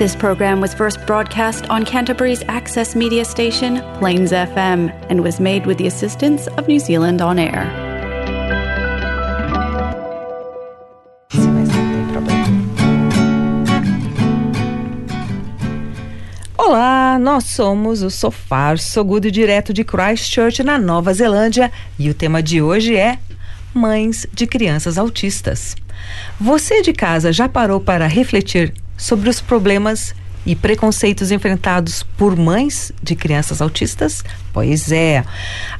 This 0.00 0.16
program 0.16 0.62
was 0.62 0.72
first 0.72 0.98
broadcast 1.04 1.68
on 1.68 1.84
Canterbury's 1.84 2.42
access 2.48 2.96
media 2.96 3.22
station, 3.22 3.82
Plains 3.98 4.32
FM, 4.32 4.90
and 5.10 5.22
was 5.22 5.38
made 5.38 5.66
with 5.66 5.76
the 5.76 5.88
assistance 5.88 6.48
of 6.56 6.66
New 6.66 6.78
Zealand 6.78 7.20
On 7.20 7.38
Air. 7.38 7.70
Olá, 16.56 17.18
nós 17.18 17.44
somos 17.44 18.00
o 18.00 18.08
Sofar 18.08 18.78
Sogudo 18.78 19.30
direto 19.30 19.74
de 19.74 19.84
Christchurch, 19.84 20.62
na 20.62 20.78
Nova 20.78 21.12
Zelândia, 21.12 21.70
e 21.98 22.08
o 22.08 22.14
tema 22.14 22.42
de 22.42 22.62
hoje 22.62 22.96
é 22.96 23.18
Mães 23.74 24.26
de 24.32 24.46
Crianças 24.46 24.96
Autistas. 24.96 25.76
Você 26.40 26.80
de 26.80 26.94
casa 26.94 27.30
já 27.34 27.46
parou 27.46 27.78
para 27.78 28.06
refletir 28.06 28.72
sobre 29.00 29.30
os 29.30 29.40
problemas 29.40 30.14
e 30.44 30.54
preconceitos 30.54 31.30
enfrentados 31.30 32.02
por 32.02 32.36
mães 32.36 32.92
de 33.02 33.16
crianças 33.16 33.62
autistas? 33.62 34.22
Pois 34.52 34.92
é. 34.92 35.24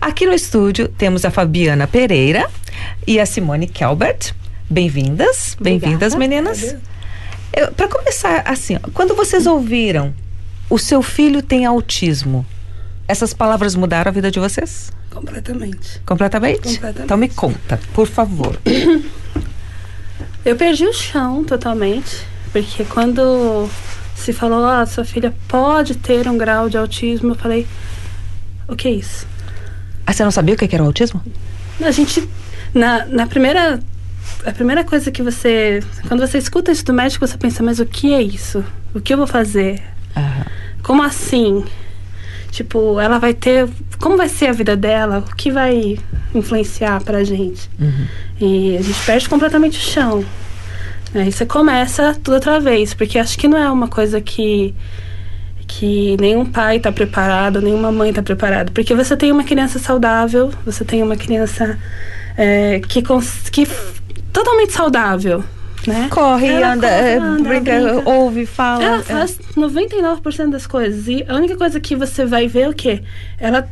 Aqui 0.00 0.24
no 0.24 0.32
estúdio 0.32 0.88
temos 0.88 1.24
a 1.26 1.30
Fabiana 1.30 1.86
Pereira 1.86 2.48
e 3.06 3.20
a 3.20 3.26
Simone 3.26 3.66
Kelbert. 3.66 4.32
Bem-vindas, 4.70 5.54
bem-vindas, 5.60 6.14
meninas. 6.14 6.74
Para 7.76 7.88
começar, 7.88 8.42
assim, 8.46 8.78
quando 8.94 9.14
vocês 9.14 9.46
ouviram 9.46 10.14
o 10.70 10.78
seu 10.78 11.02
filho 11.02 11.42
tem 11.42 11.66
autismo, 11.66 12.46
essas 13.06 13.34
palavras 13.34 13.74
mudaram 13.74 14.08
a 14.08 14.12
vida 14.12 14.30
de 14.30 14.40
vocês? 14.40 14.90
Completamente. 15.10 16.00
Completamente? 16.06 16.74
Completamente. 16.74 17.04
Então 17.04 17.16
me 17.18 17.28
conta, 17.28 17.78
por 17.92 18.06
favor. 18.06 18.58
Eu 20.42 20.56
perdi 20.56 20.86
o 20.86 20.92
chão 20.94 21.44
totalmente, 21.44 22.24
porque 22.52 22.84
quando 22.84 23.68
se 24.14 24.32
falou, 24.32 24.64
ah, 24.64 24.84
sua 24.86 25.04
filha 25.04 25.34
pode 25.48 25.96
ter 25.96 26.28
um 26.28 26.36
grau 26.36 26.68
de 26.68 26.76
autismo, 26.76 27.30
eu 27.30 27.34
falei, 27.34 27.66
o 28.68 28.76
que 28.76 28.88
é 28.88 28.92
isso? 28.92 29.26
Ah, 30.06 30.12
você 30.12 30.24
não 30.24 30.30
sabia 30.30 30.54
o 30.54 30.58
que 30.58 30.74
era 30.74 30.82
o 30.82 30.86
autismo? 30.86 31.22
A 31.80 31.90
gente, 31.90 32.28
na, 32.74 33.06
na 33.06 33.26
primeira, 33.26 33.80
a 34.44 34.52
primeira 34.52 34.84
coisa 34.84 35.10
que 35.10 35.22
você, 35.22 35.82
quando 36.08 36.20
você 36.20 36.38
escuta 36.38 36.70
isso 36.70 36.84
do 36.84 36.92
médico, 36.92 37.26
você 37.26 37.38
pensa, 37.38 37.62
mas 37.62 37.80
o 37.80 37.86
que 37.86 38.12
é 38.12 38.22
isso? 38.22 38.64
O 38.94 39.00
que 39.00 39.14
eu 39.14 39.18
vou 39.18 39.26
fazer? 39.26 39.82
Aham. 40.16 40.44
Como 40.82 41.02
assim? 41.02 41.64
Tipo, 42.50 42.98
ela 42.98 43.18
vai 43.18 43.32
ter. 43.32 43.68
Como 44.00 44.16
vai 44.16 44.28
ser 44.28 44.48
a 44.48 44.52
vida 44.52 44.76
dela? 44.76 45.18
O 45.18 45.36
que 45.36 45.52
vai 45.52 45.98
influenciar 46.34 47.00
pra 47.02 47.22
gente? 47.22 47.70
Uhum. 47.78 48.06
E 48.40 48.76
a 48.76 48.82
gente 48.82 48.98
perde 49.04 49.28
completamente 49.28 49.78
o 49.78 49.82
chão. 49.82 50.24
Aí 51.14 51.32
você 51.32 51.44
começa 51.44 52.14
tudo 52.22 52.34
outra 52.34 52.60
vez, 52.60 52.94
porque 52.94 53.18
acho 53.18 53.38
que 53.38 53.48
não 53.48 53.58
é 53.58 53.70
uma 53.70 53.88
coisa 53.88 54.20
que 54.20 54.74
que 55.66 56.16
nenhum 56.20 56.44
pai 56.44 56.78
está 56.78 56.90
preparado, 56.90 57.62
nenhuma 57.62 57.92
mãe 57.92 58.10
está 58.10 58.22
preparada. 58.22 58.72
Porque 58.72 58.92
você 58.92 59.16
tem 59.16 59.30
uma 59.30 59.44
criança 59.44 59.78
saudável, 59.78 60.50
você 60.66 60.84
tem 60.84 61.00
uma 61.00 61.16
criança 61.16 61.78
é, 62.36 62.80
que, 62.80 63.00
que 63.52 63.68
totalmente 64.32 64.72
saudável, 64.72 65.44
né? 65.86 66.08
Corre, 66.10 66.48
Ela 66.48 66.74
anda, 66.74 66.88
corre, 66.88 67.08
é, 67.08 67.16
anda, 67.18 67.48
brinca, 67.48 67.80
brinca. 67.80 68.10
ouve, 68.10 68.46
fala. 68.46 68.82
Ela 68.82 68.98
é. 68.98 69.02
faz 69.02 69.38
99% 69.56 70.50
das 70.50 70.66
coisas. 70.66 71.06
E 71.06 71.24
a 71.28 71.36
única 71.36 71.56
coisa 71.56 71.78
que 71.78 71.94
você 71.94 72.26
vai 72.26 72.48
ver 72.48 72.62
é 72.62 72.68
o 72.68 72.74
quê? 72.74 73.02
Ela, 73.38 73.68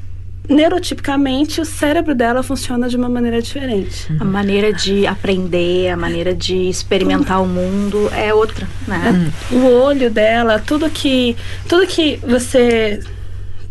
neurotipicamente, 0.48 1.60
o 1.60 1.64
cérebro 1.64 2.14
dela 2.14 2.42
funciona 2.42 2.88
de 2.88 2.96
uma 2.96 3.08
maneira 3.08 3.40
diferente. 3.42 4.10
A 4.18 4.24
maneira 4.24 4.72
de 4.72 5.06
aprender, 5.06 5.90
a 5.90 5.96
maneira 5.96 6.34
de 6.34 6.68
experimentar 6.68 7.42
o 7.42 7.46
mundo 7.46 8.10
é 8.14 8.32
outra, 8.32 8.66
né? 8.86 9.30
O 9.52 9.66
olho 9.66 10.10
dela, 10.10 10.58
tudo 10.58 10.88
que, 10.88 11.36
tudo 11.68 11.86
que 11.86 12.16
você 12.26 13.00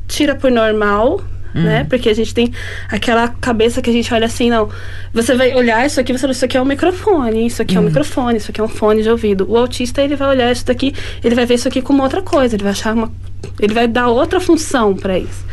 tira 0.08 0.36
por 0.36 0.52
normal, 0.52 1.22
né? 1.54 1.86
Porque 1.90 2.10
a 2.10 2.14
gente 2.14 2.34
tem 2.34 2.54
aquela 2.90 3.28
cabeça 3.28 3.82
que 3.82 3.90
a 3.90 3.94
gente 3.94 4.14
olha 4.14 4.26
assim, 4.26 4.50
não. 4.50 4.70
Você 5.14 5.36
vai 5.36 5.54
olhar 5.54 5.86
isso 5.86 6.00
aqui, 6.00 6.12
você 6.12 6.20
fala, 6.20 6.32
isso 6.32 6.46
aqui 6.46 6.58
é 6.58 6.62
um 6.62 6.66
microfone, 6.66 7.48
isso 7.48 7.62
aqui 7.62 7.78
é 7.78 7.80
um 7.80 7.84
microfone, 7.84 8.38
isso 8.38 8.52
aqui 8.52 8.62
é 8.62 8.64
um 8.64 8.68
fone 8.68 9.02
de 9.02 9.10
ouvido. 9.10 9.46
O 9.50 9.58
autista, 9.58 10.02
ele 10.02 10.16
vai 10.16 10.30
olhar 10.30 10.52
isso 10.52 10.66
daqui, 10.66 10.94
ele 11.24 11.36
vai 11.36 11.46
ver 11.46 11.56
isso 11.56 11.68
aqui 11.68 11.82
como 11.82 12.04
outra 12.04 12.22
coisa, 12.22 12.56
ele 12.56 12.64
vai 12.64 12.72
achar 12.72 12.94
uma. 12.94 13.12
Ele 13.60 13.74
vai 13.74 13.88
dar 13.88 14.08
outra 14.08 14.40
função 14.40 14.96
pra 14.96 15.18
isso. 15.18 15.46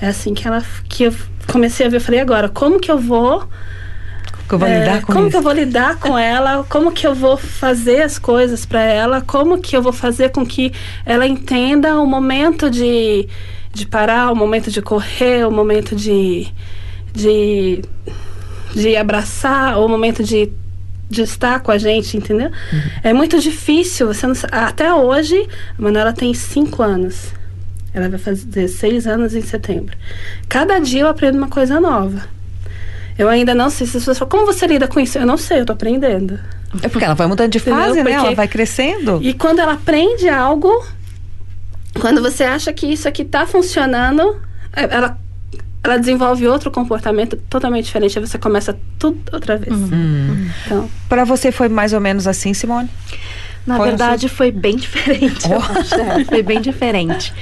É 0.00 0.08
assim 0.08 0.34
que 0.34 0.46
ela 0.46 0.62
que 0.88 1.04
eu 1.04 1.14
comecei 1.46 1.86
a 1.86 1.88
ver, 1.88 1.96
eu 1.96 2.00
falei, 2.00 2.20
agora, 2.20 2.48
como 2.48 2.80
que 2.80 2.90
eu 2.90 2.98
vou 2.98 3.48
que 4.48 4.54
eu 4.54 4.58
vou 4.58 4.68
é, 4.68 4.80
lidar 4.80 5.00
com 5.02 5.12
como 5.12 5.20
isso. 5.20 5.30
que 5.30 5.36
eu 5.36 5.42
vou 5.42 5.52
lidar 5.52 5.96
com 5.96 6.18
ela? 6.18 6.64
Como 6.68 6.92
que 6.92 7.06
eu 7.06 7.14
vou 7.14 7.36
fazer 7.36 8.02
as 8.02 8.18
coisas 8.18 8.66
para 8.66 8.82
ela? 8.82 9.20
Como 9.20 9.58
que 9.58 9.76
eu 9.76 9.82
vou 9.82 9.92
fazer 9.92 10.30
com 10.30 10.44
que 10.44 10.72
ela 11.06 11.26
entenda 11.26 11.98
o 11.98 12.06
momento 12.06 12.68
de, 12.70 13.28
de 13.72 13.86
parar, 13.86 14.30
o 14.30 14.36
momento 14.36 14.70
de 14.70 14.82
correr, 14.82 15.46
o 15.46 15.50
momento 15.50 15.96
de, 15.96 16.46
de, 17.12 17.82
de 18.74 18.96
abraçar, 18.96 19.78
o 19.78 19.88
momento 19.88 20.22
de, 20.22 20.52
de 21.08 21.22
estar 21.22 21.60
com 21.60 21.70
a 21.70 21.78
gente, 21.78 22.16
entendeu? 22.16 22.50
É 23.02 23.12
muito 23.12 23.40
difícil. 23.40 24.06
Você 24.08 24.26
não 24.26 24.34
até 24.50 24.92
hoje, 24.94 25.48
a 25.78 25.82
Manuela 25.82 26.12
tem 26.12 26.34
cinco 26.34 26.82
anos. 26.82 27.32
Ela 27.94 28.08
vai 28.08 28.18
fazer 28.18 28.68
seis 28.68 29.06
anos 29.06 29.34
em 29.34 29.42
setembro. 29.42 29.96
Cada 30.48 30.78
dia 30.78 31.02
eu 31.02 31.08
aprendo 31.08 31.36
uma 31.36 31.48
coisa 31.48 31.80
nova. 31.80 32.22
Eu 33.18 33.28
ainda 33.28 33.54
não 33.54 33.68
sei 33.68 33.86
se 33.86 33.96
as 33.96 34.02
pessoas 34.02 34.18
falam, 34.18 34.30
como 34.30 34.46
você 34.46 34.66
lida 34.66 34.88
com 34.88 34.98
isso? 34.98 35.18
Eu 35.18 35.26
não 35.26 35.36
sei, 35.36 35.60
eu 35.60 35.66
tô 35.66 35.72
aprendendo. 35.72 36.38
É 36.82 36.88
porque 36.88 37.04
ela 37.04 37.14
vai 37.14 37.26
mudando 37.26 37.50
de 37.52 37.58
fase, 37.58 38.02
né? 38.02 38.12
Ela 38.12 38.34
vai 38.34 38.48
crescendo. 38.48 39.20
E 39.22 39.34
quando 39.34 39.58
ela 39.58 39.74
aprende 39.74 40.28
algo, 40.28 40.86
quando 42.00 42.20
você 42.22 42.44
acha 42.44 42.72
que 42.72 42.86
isso 42.86 43.06
aqui 43.08 43.24
tá 43.24 43.46
funcionando, 43.46 44.40
é, 44.72 44.82
ela, 44.94 45.18
ela 45.82 45.96
desenvolve 45.98 46.46
outro 46.48 46.70
comportamento 46.70 47.36
totalmente 47.48 47.84
diferente. 47.86 48.18
Aí 48.18 48.26
você 48.26 48.38
começa 48.38 48.78
tudo 48.98 49.20
outra 49.32 49.56
vez. 49.56 49.74
Hum. 49.74 50.48
Então, 50.66 50.88
Pra 51.08 51.24
você 51.24 51.52
foi 51.52 51.68
mais 51.68 51.92
ou 51.92 52.00
menos 52.00 52.26
assim, 52.26 52.54
Simone? 52.54 52.88
Na 53.66 53.76
Foi 53.76 53.88
verdade, 53.88 54.28
foi 54.28 54.50
bem 54.50 54.74
diferente. 54.76 55.48
eu 55.50 55.58
acho, 55.58 55.94
é, 55.94 56.24
foi 56.24 56.42
bem 56.42 56.60
diferente. 56.60 57.32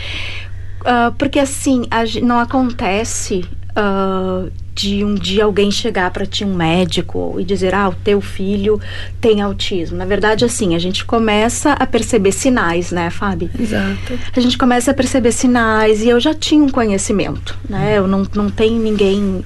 Ah, 0.85 1.13
porque 1.17 1.39
assim, 1.39 1.87
a 1.91 2.03
não 2.23 2.39
acontece 2.39 3.45
ah, 3.77 4.45
de 4.81 5.05
um 5.05 5.15
dia 5.15 5.45
alguém 5.45 5.71
chegar 5.71 6.11
para 6.11 6.25
ti, 6.25 6.45
um 6.45 6.55
médico, 6.55 7.37
e 7.39 7.45
dizer: 7.45 7.75
Ah, 7.75 7.89
o 7.89 7.95
teu 7.95 8.21
filho 8.21 8.81
tem 9.21 9.43
autismo. 9.43 9.97
Na 9.97 10.07
verdade, 10.07 10.45
assim, 10.45 10.75
a 10.75 10.79
gente 10.79 11.05
começa 11.05 11.73
a 11.73 11.87
perceber 11.87 12.33
sinais, 12.33 12.91
né, 12.91 13.11
Fábio? 13.11 13.51
exato. 13.59 14.19
A 14.35 14.41
gente 14.41 14.57
começa 14.57 14.91
a 14.91 14.95
perceber 14.95 15.33
sinais 15.33 16.03
e 16.03 16.09
eu 16.09 16.19
já 16.19 16.33
tinha 16.33 16.63
um 16.63 16.71
conhecimento, 16.71 17.59
né? 17.69 17.99
Eu 17.99 18.09
não, 18.09 18.27
não 18.35 18.51
tenho 18.51 18.81
ninguém. 18.81 19.45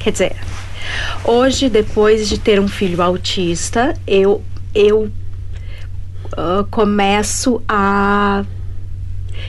Quer 0.00 0.10
dizer, 0.10 0.36
hoje, 1.24 1.68
depois 1.68 2.28
de 2.28 2.38
ter 2.38 2.58
um 2.58 2.68
filho 2.68 3.00
autista, 3.00 3.94
eu, 4.06 4.42
eu 4.74 5.10
ah, 6.36 6.64
começo 6.70 7.62
a 7.68 8.44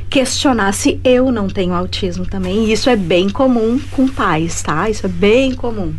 questionar 0.10 0.72
se 0.74 1.00
eu 1.04 1.32
não 1.32 1.48
tenho 1.48 1.74
autismo 1.74 2.26
também. 2.26 2.66
E 2.66 2.72
isso 2.72 2.90
é 2.90 2.96
bem 2.96 3.30
comum 3.30 3.80
com 3.92 4.08
pais, 4.08 4.62
tá? 4.62 4.90
Isso 4.90 5.06
é 5.06 5.10
bem 5.10 5.54
comum. 5.54 5.94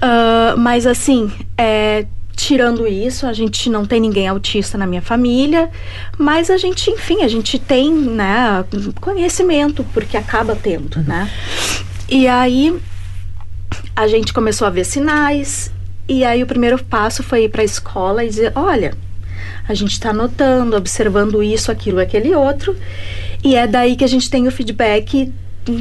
Ah, 0.00 0.54
mas 0.58 0.86
assim, 0.86 1.32
é, 1.56 2.06
tirando 2.36 2.86
isso, 2.86 3.26
a 3.26 3.32
gente 3.32 3.70
não 3.70 3.86
tem 3.86 4.00
ninguém 4.00 4.28
autista 4.28 4.76
na 4.76 4.86
minha 4.86 5.00
família, 5.00 5.70
mas 6.18 6.50
a 6.50 6.56
gente, 6.56 6.90
enfim, 6.90 7.22
a 7.22 7.28
gente 7.28 7.58
tem, 7.58 7.92
né, 7.92 8.64
conhecimento, 9.00 9.84
porque 9.94 10.16
acaba 10.16 10.54
tendo, 10.54 11.00
né? 11.02 11.30
E 12.08 12.28
aí 12.28 12.78
a 13.96 14.06
gente 14.06 14.32
começou 14.32 14.66
a 14.66 14.70
ver 14.70 14.84
sinais, 14.84 15.72
e 16.06 16.24
aí 16.24 16.42
o 16.42 16.46
primeiro 16.46 16.82
passo 16.84 17.22
foi 17.22 17.44
ir 17.44 17.48
para 17.48 17.62
a 17.62 17.64
escola 17.64 18.24
e 18.24 18.28
dizer, 18.28 18.52
olha, 18.54 18.94
a 19.68 19.74
gente 19.74 19.92
está 19.92 20.12
notando, 20.12 20.76
observando 20.76 21.42
isso, 21.42 21.70
aquilo, 21.70 22.00
aquele 22.00 22.34
outro, 22.34 22.76
e 23.42 23.54
é 23.56 23.66
daí 23.66 23.96
que 23.96 24.04
a 24.04 24.08
gente 24.08 24.28
tem 24.30 24.46
o 24.46 24.50
feedback 24.50 25.32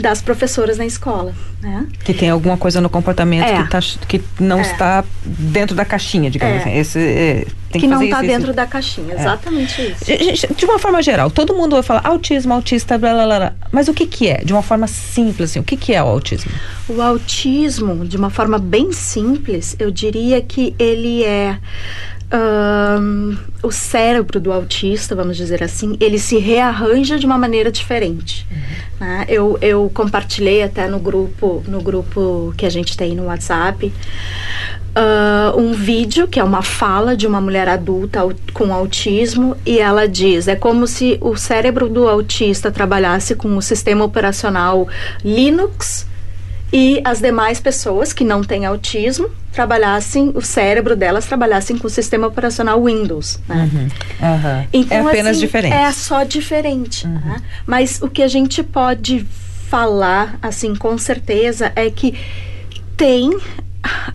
das 0.01 0.21
professoras 0.21 0.77
na 0.77 0.85
escola, 0.85 1.33
né? 1.61 1.85
Que 2.05 2.13
tem 2.13 2.29
alguma 2.29 2.55
coisa 2.55 2.79
no 2.79 2.89
comportamento 2.89 3.43
É. 3.43 3.63
que, 3.63 3.69
tá, 3.69 3.79
que 4.07 4.21
não 4.39 4.59
É. 4.59 4.61
está 4.61 5.03
dentro 5.25 5.75
da 5.75 5.83
caixinha, 5.83 6.31
digamos 6.31 6.55
É. 6.55 6.59
assim. 6.59 6.77
Esse, 6.77 6.99
é, 6.99 7.45
tem 7.69 7.81
que 7.81 7.87
não 7.87 7.95
fazer 7.97 8.05
está 8.05 8.17
isso, 8.17 8.25
isso. 8.25 8.39
dentro 8.39 8.53
da 8.53 8.65
caixinha, 8.65 9.13
exatamente 9.13 9.81
isso. 9.81 10.05
Gente, 10.05 10.53
De 10.55 10.63
uma 10.63 10.79
forma 10.79 11.03
geral, 11.03 11.29
todo 11.29 11.53
mundo 11.53 11.73
vai 11.73 11.83
falar 11.83 11.99
autismo, 12.07 12.53
autista, 12.53 12.97
blá 12.97 13.11
blá 13.13 13.25
blá. 13.25 13.37
blá. 13.39 13.53
Mas 13.73 13.89
o 13.89 13.93
que 13.93 14.05
que 14.05 14.29
é? 14.29 14.37
De 14.37 14.53
uma 14.53 14.61
forma 14.63 14.87
simples, 14.87 15.49
assim, 15.51 15.59
o 15.59 15.63
que 15.63 15.75
que 15.75 15.93
é 15.93 16.01
o 16.01 16.07
autismo? 16.07 16.49
O 16.87 17.01
autismo, 17.01 18.05
de 18.05 18.15
uma 18.15 18.29
forma 18.29 18.57
bem 18.57 18.93
simples, 18.93 19.75
eu 19.79 19.91
diria 19.91 20.41
que 20.41 20.73
ele 20.79 21.25
é 21.25 21.57
o 23.61 23.71
cérebro 23.71 24.39
do 24.39 24.51
autista, 24.51 25.15
vamos 25.15 25.37
dizer 25.37 25.63
assim, 25.63 25.95
ele 25.99 26.17
se 26.17 26.37
rearranja 26.37 27.19
de 27.19 27.25
uma 27.25 27.37
maneira 27.37 27.71
diferente. 27.71 28.47
né? 28.99 29.25
Eu, 29.27 29.57
eu 29.61 29.91
compartilhei 29.93 30.63
até 30.63 30.87
no 30.87 30.99
grupo, 30.99 31.63
no 31.67 31.81
grupo 31.81 32.53
que 32.57 32.65
a 32.65 32.69
gente 32.69 32.97
tem 32.97 33.15
no 33.15 33.25
WhatsApp, 33.25 33.91
ah, 34.95 35.53
um 35.57 35.73
vídeo 35.73 36.27
que 36.27 36.39
é 36.39 36.43
uma 36.43 36.61
fala 36.61 37.17
de 37.17 37.25
uma 37.25 37.41
mulher 37.41 37.67
adulta 37.67 38.19
com 38.53 38.71
autismo 38.71 39.57
e 39.65 39.79
ela 39.79 40.07
diz 40.07 40.47
é 40.47 40.55
como 40.55 40.85
se 40.85 41.17
o 41.19 41.35
cérebro 41.35 41.89
do 41.89 42.07
autista 42.07 42.71
trabalhasse 42.71 43.33
com 43.33 43.57
o 43.57 43.61
sistema 43.61 44.05
operacional 44.05 44.87
Linux 45.25 46.05
e 46.73 46.99
as 47.05 47.19
demais 47.19 47.59
pessoas 47.61 48.11
que 48.11 48.23
não 48.23 48.43
têm 48.43 48.65
autismo 48.65 49.29
trabalhassem 49.51 50.31
o 50.33 50.41
cérebro 50.41 50.95
delas 50.95 51.27
trabalhassem 51.27 51.77
com 51.77 51.85
o 51.85 51.89
sistema 51.89 52.25
operacional 52.25 52.83
Windows 52.83 53.39
né? 53.47 53.69
Aham. 54.19 54.65
Então, 54.73 54.97
é 54.97 55.11
apenas 55.11 55.37
assim, 55.37 55.45
diferente. 55.45 55.73
É 55.73 55.91
só 55.91 56.23
diferente. 56.23 57.07
né? 57.07 57.41
Mas 57.67 58.01
o 58.01 58.09
que 58.09 58.23
a 58.23 58.27
gente 58.27 58.63
pode 58.63 59.25
falar, 59.69 60.37
assim, 60.41 60.75
com 60.75 60.97
certeza, 60.97 61.71
é 61.75 61.89
que 61.91 62.17
tem 62.97 63.37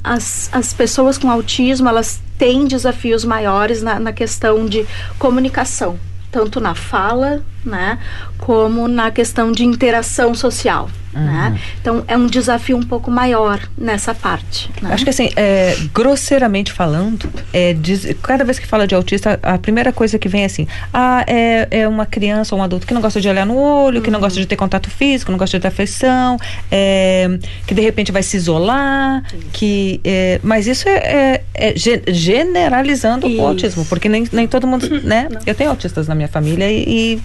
as, 0.03 0.49
as 0.53 0.73
pessoas 0.73 1.19
com 1.19 1.31
autismo, 1.31 1.89
elas 1.89 2.21
têm 2.39 2.67
desafios 2.67 3.25
maiores 3.25 3.83
na, 3.83 3.99
na 3.99 4.13
questão 4.13 4.67
de 4.67 4.87
comunicação, 5.19 5.99
tanto 6.31 6.61
na 6.61 6.75
fala, 6.75 7.43
né, 7.65 7.99
como 8.39 8.89
na 8.89 9.11
questão 9.11 9.53
de 9.53 9.65
interação 9.65 10.35
social. 10.35 10.89
Né? 11.19 11.59
Então 11.81 12.05
é 12.07 12.17
um 12.17 12.27
desafio 12.27 12.77
um 12.77 12.83
pouco 12.83 13.11
maior 13.11 13.61
nessa 13.77 14.15
parte. 14.15 14.71
né? 14.81 14.91
Acho 14.93 15.05
que 15.05 15.11
assim, 15.11 15.31
é, 15.37 15.77
grosseiramente 15.95 16.73
falando, 16.73 17.29
é, 17.53 17.73
diz- 17.75 18.07
cada 18.23 18.45
vez 18.45 18.59
que 18.59 18.67
fala 18.67 18.87
de 18.87 18.95
autista, 18.95 19.39
a 19.43 19.59
primeira 19.59 19.93
coisa 19.93 20.19
que 20.19 20.29
vem 20.29 20.43
é 20.43 20.47
assim, 20.47 20.67
ah, 20.93 21.25
é, 21.27 21.67
é 21.71 21.89
uma 21.89 22.07
criança 22.07 22.55
ou 22.55 22.61
um 22.61 22.65
adulto 22.65 22.87
que 22.87 22.95
não 22.95 23.01
gosta 23.01 23.21
de 23.21 23.29
olhar 23.29 23.45
no 23.47 23.57
olho, 23.57 24.01
que 24.03 24.11
não 24.11 24.21
gosta 24.21 24.39
de 24.39 24.47
ter 24.47 24.57
contato 24.57 24.91
físico, 24.91 25.31
não 25.31 25.39
gosta 25.39 25.59
de 25.59 25.63
ter 25.63 25.69
afeição, 25.69 26.37
é, 26.71 27.39
que 27.67 27.75
de 27.75 27.81
repente 27.83 28.13
vai 28.13 28.23
se 28.23 28.37
isolar, 28.37 29.23
que 29.53 30.01
é, 30.05 30.41
mas 30.43 30.67
isso 30.67 30.89
é, 30.89 30.97
é- 30.97 31.43
é 31.55 31.77
ge- 31.77 32.03
generalizando 32.09 33.27
Isso. 33.29 33.41
o 33.41 33.47
autismo, 33.47 33.85
porque 33.87 34.09
nem, 34.09 34.27
nem 34.33 34.47
todo 34.47 34.67
mundo, 34.67 34.89
né? 35.05 35.29
Eu 35.47 35.55
tenho 35.55 35.71
autistas 35.71 36.07
na 36.09 36.15
minha 36.15 36.29
família 36.29 36.71
e, 36.71 37.19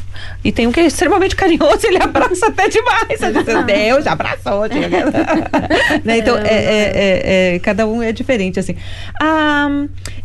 e, 0.44 0.48
e 0.50 0.51
tem 0.51 0.68
um 0.68 0.72
que 0.72 0.80
é 0.80 0.86
extremamente 0.86 1.36
carinhoso, 1.38 1.86
ele 1.86 2.01
abraça 2.01 2.48
até 2.48 2.68
demais. 2.68 3.22
Eu 3.88 3.97
disse, 3.97 4.03
Deus, 4.03 4.07
abraçou. 4.07 4.69
tia." 4.69 4.89
né? 6.03 6.18
Então, 6.18 6.38
é, 6.38 6.41
é- 6.44 6.91
é- 6.95 7.56
é- 7.56 7.59
cada 7.59 7.85
um 7.88 8.01
é 8.01 8.12
diferente, 8.12 8.59
assim. 8.59 8.75
Ah, 9.21 9.68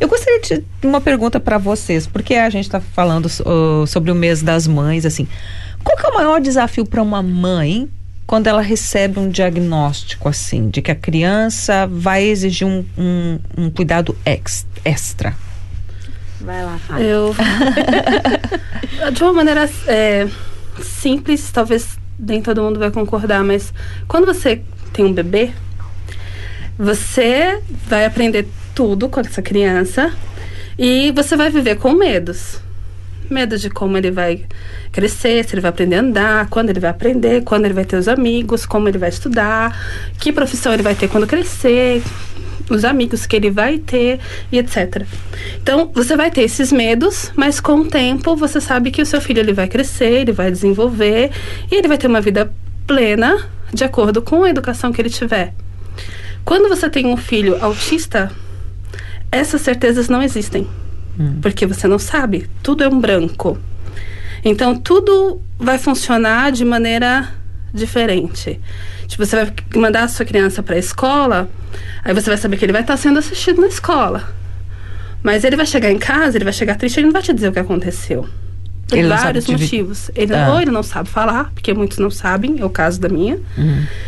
eu 0.00 0.08
gostaria 0.08 0.40
de 0.40 0.62
uma 0.82 1.00
pergunta 1.00 1.38
para 1.40 1.58
vocês, 1.58 2.06
porque 2.06 2.34
a 2.34 2.49
gente 2.50 2.64
está 2.64 2.81
falando 2.81 3.28
so- 3.28 3.87
sobre 3.87 4.10
o 4.10 4.14
mês 4.14 4.43
das 4.43 4.66
mães, 4.66 5.05
assim. 5.05 5.26
Qual 5.84 5.96
que 5.96 6.06
é 6.06 6.08
o 6.10 6.14
maior 6.14 6.40
desafio 6.40 6.84
para 6.84 7.02
uma 7.02 7.22
mãe 7.22 7.88
quando 8.26 8.46
ela 8.46 8.60
recebe 8.60 9.19
um 9.19 9.28
diagnóstico, 9.28 10.28
assim, 10.28 10.69
de 10.69 10.82
que 10.82 10.90
a 10.90 10.94
criança 10.94 11.87
vai 11.90 12.25
exigir 12.25 12.66
um, 12.66 12.84
um- 12.99 13.38
um 13.56 13.70
cuidado 13.70 14.16
ex- 14.26 14.66
extra? 14.84 15.34
Vai 16.40 16.62
lá, 16.64 16.78
Fábio. 16.78 17.04
Eu. 17.04 17.34
de 19.12 19.22
uma 19.22 19.32
maneira 19.32 19.69
é, 19.87 20.28
simples, 20.81 21.50
talvez 21.50 21.98
nem 22.19 22.43
todo 22.43 22.62
mundo 22.62 22.79
vai 22.79 22.91
concordar, 22.91 23.44
mas 23.44 23.73
quando 24.06 24.26
você 24.26 24.61
tem 24.93 25.05
um 25.05 25.12
bebê, 25.12 25.50
você 26.79 27.61
vai 27.87 28.05
aprender 28.05 28.47
tudo 28.75 29.09
com 29.09 29.20
essa 29.20 29.43
criança 29.43 30.12
e 30.79 31.11
você 31.12 31.37
vai 31.37 31.50
viver 31.50 31.76
com 31.76 31.93
medos. 31.93 32.61
Medo 33.31 33.59
de 33.59 33.69
como 33.69 33.97
ele 33.97 34.11
vai 34.11 34.44
crescer, 34.91 35.44
se 35.44 35.55
ele 35.55 35.61
vai 35.61 35.69
aprender 35.69 35.97
a 35.97 36.00
andar, 36.00 36.49
quando 36.49 36.70
ele 36.70 36.81
vai 36.81 36.91
aprender, 36.91 37.43
quando 37.43 37.67
ele 37.67 37.75
vai 37.75 37.85
ter 37.85 37.97
os 37.97 38.09
amigos, 38.09 38.64
como 38.64 38.88
ele 38.88 38.97
vai 38.97 39.11
estudar, 39.11 39.76
que 40.19 40.32
profissão 40.32 40.73
ele 40.73 40.82
vai 40.82 40.94
ter 40.94 41.09
quando 41.09 41.26
crescer, 41.26 42.03
os 42.70 42.85
amigos 42.85 43.26
que 43.26 43.37
ele 43.37 43.50
vai 43.50 43.79
ter 43.79 44.20
e 44.50 44.59
etc. 44.59 45.05
Então, 45.62 45.91
você 45.94 46.17
vai 46.17 46.31
ter 46.31 46.43
esses 46.43 46.73
medos, 46.73 47.32
mas 47.37 47.61
com 47.61 47.81
o 47.81 47.87
tempo 47.87 48.37
você 48.37 48.61
sabe 48.61 48.91
que 48.91 49.03
o 49.03 49.06
seu 49.06 49.20
filho 49.20 49.41
ele 49.41 49.53
vai 49.53 49.69
crescer, 49.69 50.20
ele 50.20 50.32
vai 50.32 50.50
desenvolver 50.50 51.31
e 51.70 51.75
ele 51.75 51.88
vai 51.88 51.99
ter 51.99 52.06
uma 52.06 52.20
vida 52.20 52.53
plena 52.87 53.49
de 53.73 53.85
acordo 53.85 54.23
com 54.23 54.44
a 54.44 54.50
educação 54.50 54.93
que 54.93 55.00
ele 55.00 55.11
tiver. 55.11 55.55
Quando 56.44 56.69
você 56.69 56.88
tem 56.88 57.06
um 57.06 57.17
filho 57.17 57.59
autista, 57.61 58.32
essas 59.31 59.61
certezas 59.61 60.09
não 60.09 60.23
existem. 60.23 60.67
Porque 61.43 61.67
você 61.67 61.88
não 61.88 61.99
sabe, 61.99 62.49
tudo 62.62 62.85
é 62.85 62.88
um 62.88 63.00
branco. 63.00 63.59
Então 64.44 64.76
tudo 64.76 65.41
vai 65.59 65.76
funcionar 65.79 66.53
de 66.53 66.64
maneira 66.64 67.29
diferente. 67.78 68.60
Tipo, 69.06 69.25
você 69.25 69.36
vai 69.36 69.52
mandar 69.76 70.04
a 70.04 70.08
sua 70.08 70.25
criança 70.26 70.62
para 70.62 70.76
a 70.76 70.78
escola, 70.78 71.48
aí 72.04 72.12
você 72.12 72.28
vai 72.28 72.36
saber 72.36 72.56
que 72.56 72.64
ele 72.64 72.72
vai 72.72 72.82
estar 72.82 72.96
sendo 72.96 73.19
assistido 73.19 73.60
na 73.60 73.69
escola. 73.69 74.28
Mas 75.22 75.44
ele 75.44 75.56
vai 75.56 75.66
chegar 75.66 75.90
em 75.90 75.98
casa, 75.98 76.36
ele 76.36 76.44
vai 76.44 76.52
chegar 76.52 76.76
triste, 76.76 76.98
ele 76.98 77.06
não 77.06 77.12
vai 77.12 77.22
te 77.22 77.32
dizer 77.32 77.48
o 77.48 77.52
que 77.52 77.58
aconteceu. 77.58 78.28
Por 78.86 78.96
Ele 78.96 79.08
sabe 79.08 79.22
vários 79.22 79.46
motivos. 79.46 80.10
Ele, 80.14 80.34
Ah. 80.34 80.50
Ou 80.52 80.60
ele 80.62 80.70
não 80.70 80.82
sabe 80.82 81.08
falar, 81.10 81.50
porque 81.52 81.75
muitos 81.75 81.98
não 81.98 82.10
sabem, 82.10 82.56
é 82.58 82.64
o 82.64 82.70
caso 82.70 82.98
da 83.00 83.08
minha. 83.08 83.38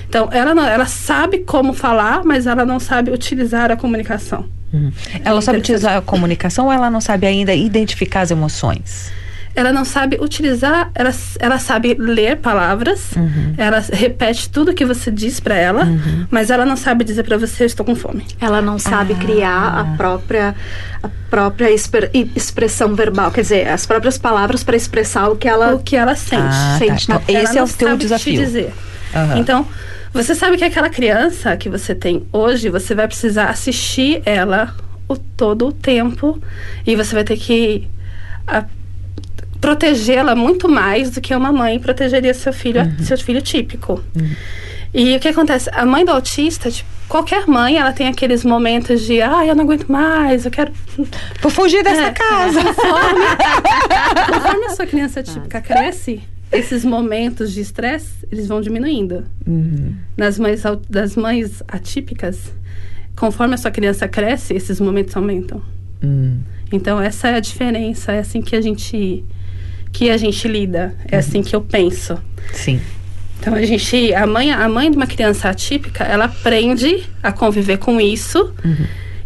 Então, 0.08 0.28
ela, 0.32 0.54
não, 0.54 0.64
ela 0.64 0.86
sabe 0.86 1.40
como 1.40 1.74
falar, 1.74 2.24
mas 2.24 2.46
ela 2.46 2.64
não 2.64 2.80
sabe 2.80 3.10
utilizar 3.10 3.70
a 3.70 3.76
comunicação. 3.76 4.46
Ela 4.72 5.42
sabe 5.42 5.58
interessante. 5.58 5.58
utilizar 5.58 5.96
a 5.96 6.00
comunicação 6.00 6.66
ou 6.66 6.72
ela 6.72 6.88
não 6.88 7.00
sabe 7.00 7.26
ainda 7.26 7.52
identificar 7.52 8.20
as 8.20 8.30
emoções? 8.30 9.12
Ela 9.54 9.72
não 9.72 9.84
sabe 9.84 10.16
utilizar, 10.20 10.90
ela, 10.94 11.10
ela 11.40 11.58
sabe 11.58 11.94
ler 11.98 12.36
palavras, 12.36 13.10
ela 13.58 13.80
repete 13.92 14.48
tudo 14.48 14.72
que 14.72 14.84
você 14.84 15.10
diz 15.10 15.40
pra 15.40 15.56
ela, 15.56 15.88
mas 16.30 16.50
ela 16.50 16.64
não 16.64 16.76
sabe 16.76 17.04
dizer 17.04 17.24
pra 17.24 17.36
você, 17.36 17.64
eu 17.64 17.66
estou 17.66 17.84
com 17.84 17.96
fome. 17.96 18.24
Ela 18.40 18.62
não 18.62 18.78
sabe 18.78 19.14
criar 19.16 19.80
a 19.80 19.84
própria, 19.96 20.54
a 21.02 21.08
própria 21.28 21.68
exper- 21.70 22.10
expressão 22.36 22.94
verbal, 22.94 23.30
quer 23.32 23.40
dizer, 23.42 23.68
as 23.68 23.84
próprias 23.84 24.16
palavras 24.16 24.62
para 24.62 24.76
expressar 24.76 25.28
o 25.28 25.36
que 25.36 25.48
ela 25.48 25.74
O 25.74 25.80
que 25.80 25.96
ela 25.96 26.14
sente. 26.14 26.42
Ah, 26.42 26.76
tá. 26.78 26.78
sente 26.78 27.04
Então, 27.04 27.16
na- 27.26 27.34
Ela 27.34 27.42
esse 27.44 27.58
é 27.58 27.62
o 27.62 27.68
teu 27.68 27.96
te 27.96 28.00
desafio. 28.02 28.40
dizer. 28.40 28.72
Aham. 29.14 29.36
Então, 29.38 29.66
você 30.12 30.34
sabe 30.34 30.56
que 30.58 30.64
aquela 30.64 30.88
criança 30.88 31.56
que 31.56 31.68
você 31.68 31.92
tem 31.94 32.24
hoje, 32.32 32.68
você 32.68 32.94
vai 32.94 33.08
precisar 33.08 33.46
assistir 33.46 34.22
ela 34.24 34.74
o, 35.08 35.16
todo 35.16 35.66
o 35.66 35.72
tempo 35.72 36.40
e 36.86 36.94
você 36.94 37.14
vai 37.16 37.24
ter 37.24 37.36
que 37.36 37.88
a- 38.46 38.64
protegê-la 39.60 40.34
muito 40.34 40.68
mais 40.68 41.10
do 41.10 41.20
que 41.20 41.34
uma 41.34 41.52
mãe 41.52 41.78
protegeria 41.78 42.32
seu 42.34 42.52
filho, 42.52 42.80
Uhum. 42.82 43.04
seu 43.04 43.18
filho 43.18 43.42
típico. 43.42 44.02
E 44.92 45.16
o 45.16 45.20
que 45.20 45.28
acontece? 45.28 45.70
A 45.72 45.84
mãe 45.86 46.04
do 46.04 46.10
autista, 46.10 46.70
tipo, 46.70 46.88
qualquer 47.08 47.46
mãe, 47.46 47.76
ela 47.76 47.92
tem 47.92 48.08
aqueles 48.08 48.44
momentos 48.44 49.02
de, 49.02 49.20
ah, 49.22 49.44
eu 49.46 49.54
não 49.54 49.64
aguento 49.64 49.86
mais, 49.88 50.44
eu 50.44 50.50
quero 50.50 50.72
Vou 51.40 51.50
fugir 51.50 51.82
dessa 51.84 52.02
é, 52.08 52.10
casa. 52.12 52.62
Conforme, 52.62 53.24
conforme 54.32 54.66
a 54.66 54.70
sua 54.70 54.86
criança 54.86 55.22
típica 55.22 55.60
cresce, 55.60 56.20
esses 56.52 56.84
momentos 56.84 57.52
de 57.52 57.60
estresse, 57.60 58.26
eles 58.32 58.48
vão 58.48 58.60
diminuindo. 58.60 59.24
Nas 60.16 60.38
mães, 60.38 60.62
das 60.88 61.14
mães 61.16 61.62
atípicas, 61.68 62.52
conforme 63.14 63.54
a 63.54 63.58
sua 63.58 63.70
criança 63.70 64.08
cresce, 64.08 64.54
esses 64.54 64.80
momentos 64.80 65.16
aumentam. 65.16 65.62
Hum. 66.02 66.38
Então, 66.72 67.00
essa 67.00 67.28
é 67.28 67.36
a 67.36 67.40
diferença, 67.40 68.12
é 68.12 68.18
assim 68.20 68.40
que 68.42 68.56
a 68.56 68.60
gente 68.60 69.24
que 69.92 70.10
a 70.10 70.16
gente 70.16 70.46
lida, 70.48 70.94
é 71.10 71.16
assim 71.16 71.42
que 71.42 71.54
eu 71.54 71.60
penso. 71.60 72.18
Sim. 72.52 72.80
Então 73.38 73.54
a 73.54 73.62
gente, 73.62 74.14
a 74.14 74.26
mãe, 74.26 74.52
a 74.52 74.68
mãe 74.68 74.90
de 74.90 74.96
uma 74.96 75.06
criança 75.06 75.48
atípica, 75.48 76.04
ela 76.04 76.26
aprende 76.26 77.08
a 77.22 77.32
conviver 77.32 77.78
com 77.78 77.98
isso 78.00 78.52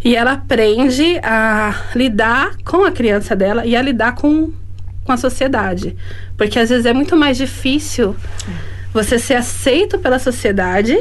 e 0.04 0.14
ela 0.14 0.32
aprende 0.32 1.18
a 1.22 1.74
lidar 1.96 2.56
com 2.64 2.84
a 2.84 2.92
criança 2.92 3.34
dela 3.34 3.66
e 3.66 3.74
a 3.74 3.82
lidar 3.82 4.14
com, 4.14 4.52
com 5.02 5.12
a 5.12 5.16
sociedade, 5.16 5.96
porque 6.36 6.58
às 6.58 6.68
vezes 6.68 6.86
é 6.86 6.92
muito 6.92 7.16
mais 7.16 7.36
difícil 7.36 8.14
você 8.92 9.18
ser 9.18 9.34
aceito 9.34 9.98
pela 9.98 10.20
sociedade 10.20 10.96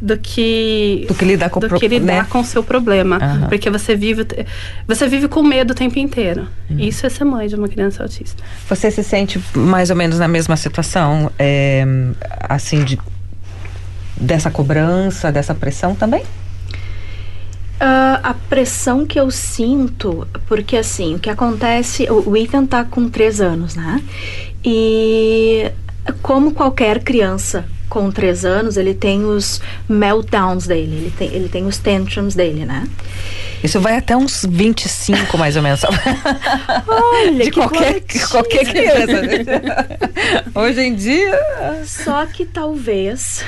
do 0.00 0.18
que 0.18 1.04
Do 1.08 1.14
que 1.14 1.24
lidar 1.24 1.48
com 1.50 1.58
o 1.58 1.62
do 1.62 1.68
pro- 1.68 1.78
que 1.80 1.88
lidar 1.88 2.24
né? 2.24 2.26
com 2.28 2.40
o 2.40 2.44
seu 2.44 2.62
problema, 2.62 3.16
Aham. 3.16 3.48
porque 3.48 3.70
você 3.70 3.94
vive 3.96 4.26
você 4.86 5.06
vive 5.08 5.28
com 5.28 5.42
medo 5.42 5.70
o 5.70 5.74
tempo 5.74 5.98
inteiro. 5.98 6.46
Uhum. 6.68 6.78
Isso 6.78 7.06
é 7.06 7.08
ser 7.08 7.24
mãe 7.24 7.46
de 7.48 7.54
uma 7.54 7.68
criança 7.68 8.02
autista. 8.02 8.42
Você 8.68 8.90
se 8.90 9.02
sente 9.04 9.40
mais 9.54 9.90
ou 9.90 9.96
menos 9.96 10.18
na 10.18 10.28
mesma 10.28 10.56
situação, 10.56 11.30
é, 11.38 11.84
assim, 12.48 12.84
de, 12.84 12.98
dessa 14.16 14.50
cobrança, 14.50 15.30
dessa 15.32 15.54
pressão 15.54 15.94
também? 15.94 16.22
Ah, 17.80 18.20
a 18.22 18.34
pressão 18.34 19.04
que 19.04 19.18
eu 19.18 19.30
sinto, 19.30 20.26
porque 20.46 20.76
assim, 20.76 21.16
o 21.16 21.18
que 21.18 21.28
acontece, 21.28 22.06
o 22.10 22.30
o 22.30 22.36
Ethan 22.36 22.66
tá 22.66 22.84
com 22.84 23.08
três 23.08 23.40
anos, 23.40 23.74
né? 23.74 24.02
E 24.64 25.70
como 26.22 26.52
qualquer 26.52 27.02
criança 27.02 27.64
com 27.94 28.10
três 28.10 28.44
anos, 28.44 28.76
ele 28.76 28.92
tem 28.92 29.24
os 29.24 29.60
meltdowns 29.88 30.66
dele, 30.66 30.96
ele 30.96 31.12
tem, 31.16 31.28
ele 31.32 31.48
tem 31.48 31.64
os 31.64 31.78
tantrums 31.78 32.34
dele, 32.34 32.64
né? 32.64 32.88
Isso 33.62 33.80
vai 33.80 33.96
até 33.96 34.16
uns 34.16 34.44
25, 34.44 35.38
mais 35.38 35.54
ou 35.54 35.62
menos. 35.62 35.80
Olha, 36.88 37.44
de 37.44 37.52
qualquer, 37.52 38.02
qualquer 38.28 38.64
criança. 38.66 39.22
Hoje 40.56 40.80
em 40.80 40.94
dia. 40.96 41.40
Só 41.86 42.26
que 42.26 42.44
talvez 42.44 43.44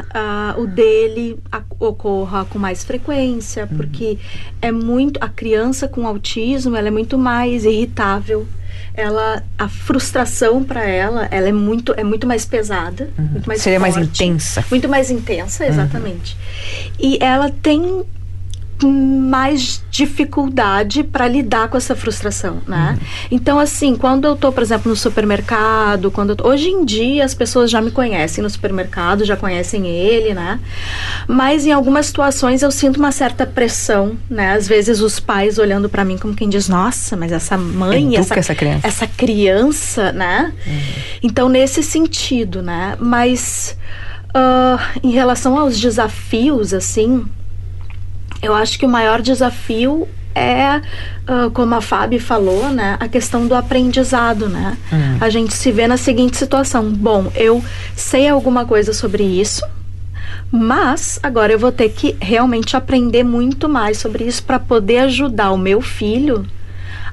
uh, 0.00 0.60
o 0.60 0.66
dele 0.66 1.38
ocorra 1.80 2.44
com 2.44 2.58
mais 2.58 2.84
frequência, 2.84 3.66
uhum. 3.68 3.78
porque 3.78 4.18
é 4.60 4.70
muito. 4.70 5.18
A 5.22 5.28
criança 5.30 5.88
com 5.88 6.06
autismo 6.06 6.76
ela 6.76 6.88
é 6.88 6.90
muito 6.90 7.16
mais 7.16 7.64
irritável 7.64 8.46
ela 8.94 9.42
a 9.58 9.68
frustração 9.68 10.64
para 10.64 10.84
ela 10.84 11.28
ela 11.30 11.48
é 11.48 11.52
muito 11.52 11.94
é 11.96 12.04
muito 12.04 12.26
mais 12.26 12.44
pesada 12.44 13.10
uhum. 13.18 13.24
muito 13.24 13.46
mais 13.46 13.62
seria 13.62 13.80
forte, 13.80 13.94
mais 13.94 14.08
intensa 14.08 14.64
muito 14.70 14.88
mais 14.88 15.10
intensa 15.10 15.66
exatamente 15.66 16.34
uhum. 16.34 16.92
e 16.98 17.18
ela 17.20 17.50
tem 17.50 18.04
mais 18.84 19.82
dificuldade 19.90 21.02
para 21.02 21.26
lidar 21.26 21.68
com 21.68 21.76
essa 21.76 21.96
frustração, 21.96 22.58
né? 22.66 22.98
Uhum. 22.98 23.06
Então, 23.30 23.58
assim, 23.58 23.96
quando 23.96 24.26
eu 24.26 24.36
tô, 24.36 24.52
por 24.52 24.62
exemplo, 24.62 24.90
no 24.90 24.96
supermercado, 24.96 26.10
quando 26.10 26.36
tô, 26.36 26.48
hoje 26.48 26.68
em 26.68 26.84
dia 26.84 27.24
as 27.24 27.32
pessoas 27.32 27.70
já 27.70 27.80
me 27.80 27.90
conhecem 27.90 28.42
no 28.42 28.50
supermercado, 28.50 29.24
já 29.24 29.36
conhecem 29.36 29.86
ele, 29.86 30.34
né? 30.34 30.60
Mas 31.26 31.64
em 31.64 31.72
algumas 31.72 32.06
situações 32.06 32.62
eu 32.62 32.70
sinto 32.70 32.98
uma 32.98 33.12
certa 33.12 33.46
pressão, 33.46 34.16
né? 34.28 34.52
Às 34.52 34.68
vezes 34.68 35.00
os 35.00 35.18
pais 35.18 35.58
olhando 35.58 35.88
para 35.88 36.04
mim 36.04 36.18
como 36.18 36.34
quem 36.34 36.48
diz: 36.48 36.68
"Nossa, 36.68 37.16
mas 37.16 37.32
essa 37.32 37.56
mãe, 37.56 38.16
essa, 38.16 38.38
essa 38.38 38.54
criança, 38.54 38.86
essa 38.86 39.06
criança, 39.06 40.12
né?" 40.12 40.52
Uhum. 40.66 40.80
Então, 41.22 41.48
nesse 41.48 41.82
sentido, 41.82 42.60
né? 42.60 42.96
Mas 43.00 43.76
uh, 44.36 44.80
em 45.02 45.10
relação 45.10 45.58
aos 45.58 45.78
desafios, 45.80 46.74
assim, 46.74 47.24
eu 48.42 48.54
acho 48.54 48.78
que 48.78 48.86
o 48.86 48.88
maior 48.88 49.20
desafio 49.20 50.08
é, 50.34 50.82
uh, 51.26 51.50
como 51.52 51.74
a 51.74 51.80
Fábio 51.80 52.20
falou, 52.20 52.68
né, 52.68 52.96
a 53.00 53.08
questão 53.08 53.46
do 53.46 53.54
aprendizado, 53.54 54.48
né? 54.48 54.76
Uhum. 54.92 55.16
A 55.18 55.30
gente 55.30 55.54
se 55.54 55.72
vê 55.72 55.86
na 55.86 55.96
seguinte 55.96 56.36
situação: 56.36 56.92
bom, 56.92 57.32
eu 57.34 57.64
sei 57.96 58.28
alguma 58.28 58.66
coisa 58.66 58.92
sobre 58.92 59.24
isso, 59.24 59.64
mas 60.52 61.18
agora 61.22 61.52
eu 61.52 61.58
vou 61.58 61.72
ter 61.72 61.88
que 61.88 62.16
realmente 62.20 62.76
aprender 62.76 63.24
muito 63.24 63.66
mais 63.66 63.96
sobre 63.98 64.24
isso 64.24 64.42
para 64.42 64.58
poder 64.58 64.98
ajudar 64.98 65.52
o 65.52 65.58
meu 65.58 65.80
filho 65.80 66.46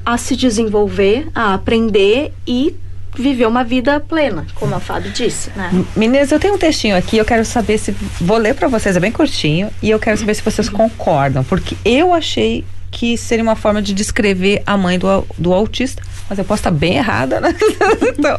a 0.05 0.17
se 0.17 0.35
desenvolver, 0.35 1.29
a 1.33 1.53
aprender 1.53 2.33
e 2.45 2.75
viver 3.15 3.47
uma 3.47 3.63
vida 3.63 3.99
plena, 3.99 4.45
como 4.55 4.75
a 4.75 4.79
Fábio 4.79 5.11
disse, 5.11 5.51
né? 5.55 5.71
Meninas, 5.95 6.31
eu 6.31 6.39
tenho 6.39 6.55
um 6.55 6.57
textinho 6.57 6.95
aqui, 6.95 7.17
eu 7.17 7.25
quero 7.25 7.45
saber 7.45 7.77
se 7.77 7.91
vou 8.19 8.37
ler 8.37 8.55
para 8.55 8.67
vocês, 8.67 8.95
é 8.95 8.99
bem 8.99 9.11
curtinho, 9.11 9.69
e 9.81 9.89
eu 9.89 9.99
quero 9.99 10.17
saber 10.17 10.33
se 10.33 10.41
vocês 10.41 10.69
concordam, 10.69 11.43
porque 11.43 11.75
eu 11.85 12.13
achei 12.13 12.65
que 12.91 13.17
seria 13.17 13.43
uma 13.43 13.55
forma 13.55 13.81
de 13.81 13.93
descrever 13.93 14.61
a 14.65 14.77
mãe 14.77 14.99
do, 14.99 15.07
do 15.37 15.51
autista, 15.51 16.01
mas 16.29 16.39
eu 16.39 16.45
posso 16.45 16.61
estar 16.61 16.71
bem 16.71 16.95
errada, 16.95 17.39
né? 17.39 17.53
então, 18.17 18.37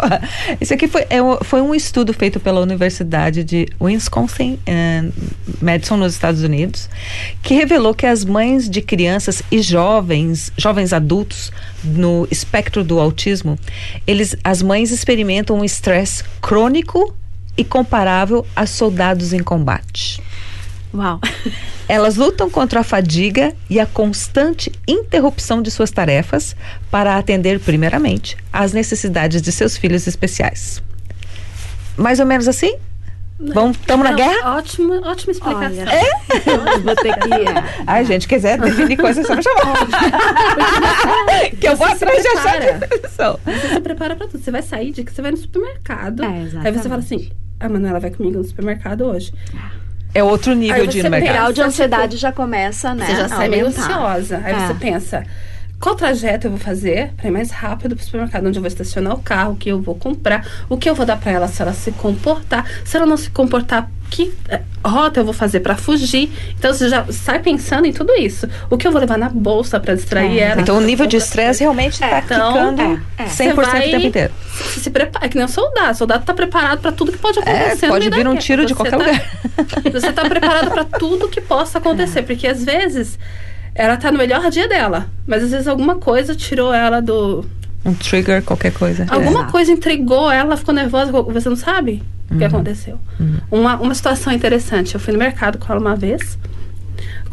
isso 0.61 0.73
aqui 0.73 0.89
foi, 0.89 1.03
é, 1.03 1.19
foi 1.43 1.61
um 1.61 1.75
estudo 1.75 2.13
feito 2.13 2.41
pela 2.41 2.61
Universidade 2.61 3.45
de 3.45 3.69
Wisconsin, 3.81 4.59
eh, 4.67 5.05
Madison, 5.61 5.97
nos 5.97 6.15
Estados 6.15 6.43
Unidos, 6.43 6.89
que 7.43 7.55
revelou 7.55 7.95
que 7.95 8.07
as 8.07 8.25
mães 8.25 8.69
de 8.69 8.81
crianças 8.81 9.43
e 9.51 9.61
jovens, 9.61 10.51
jovens 10.57 10.93
adultos 10.93 11.53
no 11.83 12.27
espectro 12.31 12.83
do 12.83 12.99
autismo, 12.99 13.59
eles, 14.07 14.35
as 14.43 14.63
mães 14.63 14.91
experimentam 14.91 15.59
um 15.59 15.65
estresse 15.65 16.25
crônico 16.41 17.15
e 17.57 17.65
comparável 17.65 18.47
a 18.57 18.67
soldados 18.67 19.33
em 19.33 19.43
combate. 19.43 20.21
Uau! 20.95 21.21
Elas 21.89 22.17
lutam 22.17 22.49
contra 22.49 22.81
a 22.81 22.85
fadiga 22.85 23.55
e 23.69 23.79
a 23.81 23.85
constante 23.85 24.73
interrupção 24.87 25.61
de 25.61 25.71
suas 25.71 25.91
tarefas 25.91 26.57
para 26.91 27.19
atender, 27.19 27.61
primeiramente, 27.61 28.37
às 28.53 28.73
necessidades 28.73 29.43
de 29.43 29.53
seus 29.53 29.77
filhos 29.77 30.07
especiais. 30.07 30.83
Mais 31.97 32.21
ou 32.21 32.27
menos 32.27 32.49
assim? 32.49 32.77
Vamos, 33.39 33.77
estamos 33.77 34.09
na 34.09 34.13
guerra? 34.13 34.57
Ótima, 34.57 35.01
ótima 35.05 35.33
explicação. 35.33 35.67
Olha, 35.67 35.91
é? 35.91 36.79
Vou 36.79 36.95
ter 36.95 37.19
que. 37.19 37.33
É. 37.35 37.83
Ai, 37.85 38.05
gente, 38.05 38.29
quiser 38.29 38.59
definir 38.61 38.97
coisas, 38.97 39.27
só 39.27 39.35
me 39.35 39.43
chamar. 39.43 39.87
que 41.61 41.67
eu 41.67 41.77
vou 41.77 41.87
atrás 41.87 42.23
de 42.23 42.29
achar 42.29 42.57
a 42.57 42.77
definição. 42.77 43.41
Você 43.45 43.69
se 43.75 43.81
prepara 43.81 44.15
pra 44.15 44.29
tudo. 44.29 44.43
Você 44.43 44.53
vai 44.53 44.63
sair 44.63 44.93
de 44.93 45.03
que 45.03 45.13
você 45.13 45.21
vai 45.21 45.33
no 45.33 45.37
supermercado. 45.37 46.23
É, 46.23 46.49
aí 46.65 46.73
você 46.73 46.89
fala 46.89 47.01
assim: 47.01 47.33
a 47.59 47.69
Manuela 47.69 47.99
vai 47.99 48.13
comigo 48.13 48.39
no 48.39 48.45
supermercado 48.45 49.03
hoje. 49.03 49.33
É 50.15 50.23
outro 50.23 50.55
nível 50.55 50.87
de 50.87 51.01
ir 51.01 51.03
no 51.03 51.11
mercado. 51.11 51.31
O 51.31 51.35
grau 51.35 51.53
de 51.53 51.61
ansiedade 51.61 52.17
já 52.17 52.33
começa, 52.33 52.95
né? 52.95 53.07
Você 53.07 53.17
já 53.17 53.29
sai 53.29 53.49
meio 53.49 53.67
ansiosa. 53.67 54.41
Aí 54.45 54.55
é. 54.55 54.67
você 54.67 54.75
pensa, 54.75 55.25
qual 55.81 55.95
trajeto 55.95 56.47
eu 56.47 56.53
vou 56.53 56.61
fazer 56.61 57.13
para 57.17 57.29
ir 57.29 57.31
mais 57.31 57.51
rápido 57.51 57.95
para 57.97 58.03
o 58.03 58.07
supermercado, 58.07 58.47
onde 58.47 58.59
eu 58.59 58.63
vou 58.63 58.69
estacionar 58.69 59.13
o 59.15 59.19
carro, 59.19 59.53
o 59.53 59.57
que 59.57 59.69
eu 59.69 59.83
vou 59.83 59.95
comprar, 59.95 60.47
o 60.69 60.79
que 60.79 60.89
eu 60.89 60.95
vou 60.95 61.05
dar 61.05 61.19
para 61.19 61.33
ela 61.33 61.49
se 61.49 61.61
ela 61.61 61.75
se 61.75 61.93
comportar, 61.93 62.65
se 62.85 62.97
ela 62.97 63.05
não 63.05 63.17
se 63.17 63.29
comportar, 63.31 63.91
que 64.11 64.33
eh, 64.49 64.61
rota 64.85 65.21
eu 65.21 65.25
vou 65.25 65.35
fazer 65.35 65.61
para 65.61 65.77
fugir. 65.77 66.31
Então 66.59 66.73
você 66.73 66.89
já 66.89 67.05
sai 67.11 67.39
pensando 67.41 67.87
em 67.87 67.93
tudo 67.93 68.13
isso. 68.15 68.49
O 68.71 68.77
que 68.77 68.87
eu 68.87 68.93
vou 68.93 69.01
levar 69.01 69.19
na 69.19 69.29
bolsa 69.29 69.81
para 69.81 69.95
distrair 69.95 70.39
é. 70.39 70.43
ela. 70.43 70.61
Então 70.61 70.77
o 70.77 70.81
nível 70.81 71.07
de 71.07 71.17
estresse 71.17 71.61
realmente 71.61 71.95
está 71.95 72.07
é, 72.17 72.23
então, 72.25 72.53
ficando 72.53 73.03
é, 73.19 73.25
100% 73.25 73.55
vai, 73.55 73.89
o 73.89 73.91
tempo 73.91 74.07
inteiro. 74.07 74.33
Se, 74.73 74.81
se 74.81 74.91
prepara, 74.91 75.27
é 75.27 75.29
que 75.29 75.37
nem 75.37 75.45
um 75.45 75.49
soldado. 75.49 75.93
O 75.93 75.95
soldado 75.95 76.21
está 76.21 76.35
preparado 76.35 76.81
para 76.81 76.93
tudo 76.93 77.13
que 77.13 77.19
pode 77.19 77.39
acontecer. 77.39 77.87
É, 77.87 77.89
pode 77.89 78.11
vir 78.11 78.29
um 78.29 78.37
tiro 78.37 78.67
de 78.67 78.75
qualquer 78.75 78.93
tá, 78.93 78.97
lugar. 78.99 79.31
Você 79.93 80.09
está 80.09 80.29
preparado 80.29 80.71
para 80.71 80.85
tudo 80.85 81.29
que 81.29 81.41
possa 81.41 81.79
acontecer, 81.79 82.23
porque 82.23 82.47
às 82.47 82.65
vezes 82.65 83.19
ela 83.75 83.97
tá 83.97 84.13
no 84.13 84.19
melhor 84.19 84.51
dia 84.51 84.69
dela, 84.69 85.09
mas 85.27 85.43
às 85.43 85.51
vezes 85.51 85.67
alguma 85.67 85.97
coisa 85.97 86.35
tirou 86.35 86.73
ela 86.73 87.01
do. 87.01 87.45
Um 87.85 87.93
trigger, 87.93 88.43
qualquer 88.43 88.73
coisa. 88.73 89.07
Alguma 89.11 89.47
é. 89.47 89.51
coisa 89.51 89.73
intrigou 89.73 90.31
ela, 90.31 90.57
ficou 90.57 90.73
nervosa, 90.73 91.13
você 91.13 91.49
não 91.49 91.57
sabe 91.57 92.03
uhum. 92.31 92.37
o 92.37 92.39
que 92.39 92.45
uhum. 92.45 92.51
aconteceu. 92.51 92.99
Uhum. 93.19 93.37
Uma, 93.51 93.77
uma 93.77 93.95
situação 93.95 94.33
interessante, 94.33 94.95
eu 94.95 95.01
fui 95.01 95.13
no 95.13 95.19
mercado 95.19 95.59
com 95.59 95.73
ela 95.73 95.81
uma 95.81 95.97
vez 95.97 96.39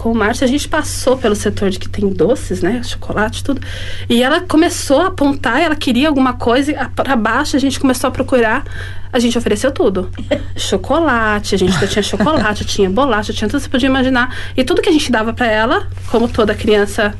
com 0.02 0.12
o 0.12 0.16
Márcio, 0.16 0.44
a 0.44 0.48
gente 0.48 0.68
passou 0.68 1.16
pelo 1.16 1.36
setor 1.36 1.70
de 1.70 1.78
que 1.78 1.88
tem 1.88 2.10
doces, 2.10 2.64
né? 2.64 2.82
Chocolate, 2.84 3.44
tudo. 3.44 3.62
E 4.10 4.24
ela 4.24 4.42
começou 4.42 5.00
a 5.00 5.08
apontar, 5.08 5.62
ela 5.62 5.76
queria 5.76 6.08
alguma 6.08 6.34
coisa, 6.34 6.74
para 6.96 7.16
baixo 7.16 7.56
a 7.56 7.60
gente 7.60 7.80
começou 7.80 8.08
a 8.08 8.12
procurar. 8.12 8.64
A 9.14 9.20
gente 9.20 9.38
ofereceu 9.38 9.72
tudo. 9.72 10.10
chocolate, 10.58 11.54
a 11.54 11.58
gente 11.58 11.88
tinha 11.88 12.02
chocolate, 12.02 12.66
tinha 12.66 12.90
bolacha, 12.90 13.32
tinha 13.32 13.48
tudo 13.48 13.60
que 13.60 13.66
você 13.66 13.70
podia 13.70 13.88
imaginar. 13.88 14.36
E 14.58 14.64
tudo 14.64 14.82
que 14.82 14.90
a 14.90 14.92
gente 14.92 15.12
dava 15.12 15.34
para 15.34 15.46
ela, 15.46 15.88
como 16.10 16.28
toda 16.28 16.56
criança, 16.56 17.14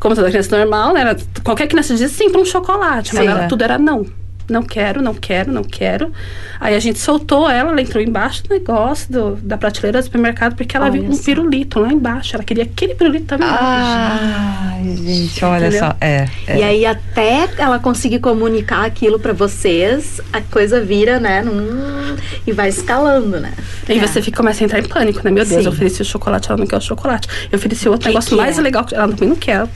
como 0.00 0.14
toda 0.14 0.28
criança 0.30 0.56
normal, 0.56 0.92
né? 0.92 1.02
Era, 1.02 1.16
qualquer 1.44 1.68
criança 1.68 1.92
dizia 1.92 2.08
sim 2.08 2.30
para 2.30 2.40
um 2.40 2.44
chocolate, 2.44 3.14
mas 3.14 3.24
ela, 3.24 3.46
tudo 3.46 3.62
era 3.62 3.78
não 3.78 4.19
não 4.52 4.62
quero, 4.62 5.02
não 5.02 5.14
quero, 5.14 5.52
não 5.52 5.64
quero. 5.64 6.12
Aí 6.58 6.74
a 6.74 6.78
gente 6.78 6.98
soltou 6.98 7.48
ela, 7.48 7.70
ela 7.70 7.80
entrou 7.80 8.02
embaixo 8.02 8.42
do 8.44 8.50
negócio 8.50 9.12
do, 9.12 9.36
da 9.36 9.56
prateleira 9.56 10.00
do 10.00 10.04
supermercado 10.04 10.54
porque 10.54 10.76
ela 10.76 10.86
olha 10.86 11.00
viu 11.00 11.10
um 11.10 11.14
só. 11.14 11.24
pirulito 11.24 11.80
lá 11.80 11.92
embaixo. 11.92 12.36
Ela 12.36 12.44
queria 12.44 12.64
aquele 12.64 12.94
pirulito 12.94 13.26
também. 13.26 13.48
Ai, 13.48 14.96
gente, 14.96 15.44
olha 15.44 15.68
Entendeu? 15.68 15.86
só. 15.86 15.96
É, 16.00 16.28
é, 16.46 16.58
E 16.58 16.62
aí 16.62 16.86
até 16.86 17.48
ela 17.58 17.78
conseguir 17.78 18.18
comunicar 18.18 18.84
aquilo 18.84 19.18
para 19.18 19.32
vocês, 19.32 20.20
a 20.32 20.40
coisa 20.40 20.80
vira, 20.80 21.18
né, 21.18 21.42
num... 21.42 22.16
e 22.46 22.52
vai 22.52 22.68
escalando, 22.68 23.40
né? 23.40 23.52
E 23.88 23.98
é. 23.98 24.06
você 24.06 24.20
fica, 24.22 24.36
começa 24.36 24.62
a 24.62 24.66
entrar 24.66 24.78
em 24.78 24.88
pânico, 24.88 25.20
né? 25.24 25.30
Meu 25.30 25.44
Deus, 25.44 25.62
Sim. 25.62 25.66
eu 25.66 25.72
ofereci 25.72 26.02
o 26.02 26.04
chocolate, 26.04 26.48
ela 26.48 26.58
não 26.58 26.66
quer 26.66 26.76
o 26.76 26.80
chocolate. 26.80 27.28
Eu 27.50 27.58
ofereci 27.58 27.88
outro 27.88 28.02
que 28.02 28.08
negócio 28.08 28.30
que 28.30 28.36
mais 28.36 28.58
é? 28.58 28.62
legal, 28.62 28.86
ela 28.92 29.08
também 29.08 29.28
não 29.28 29.36
quer. 29.36 29.66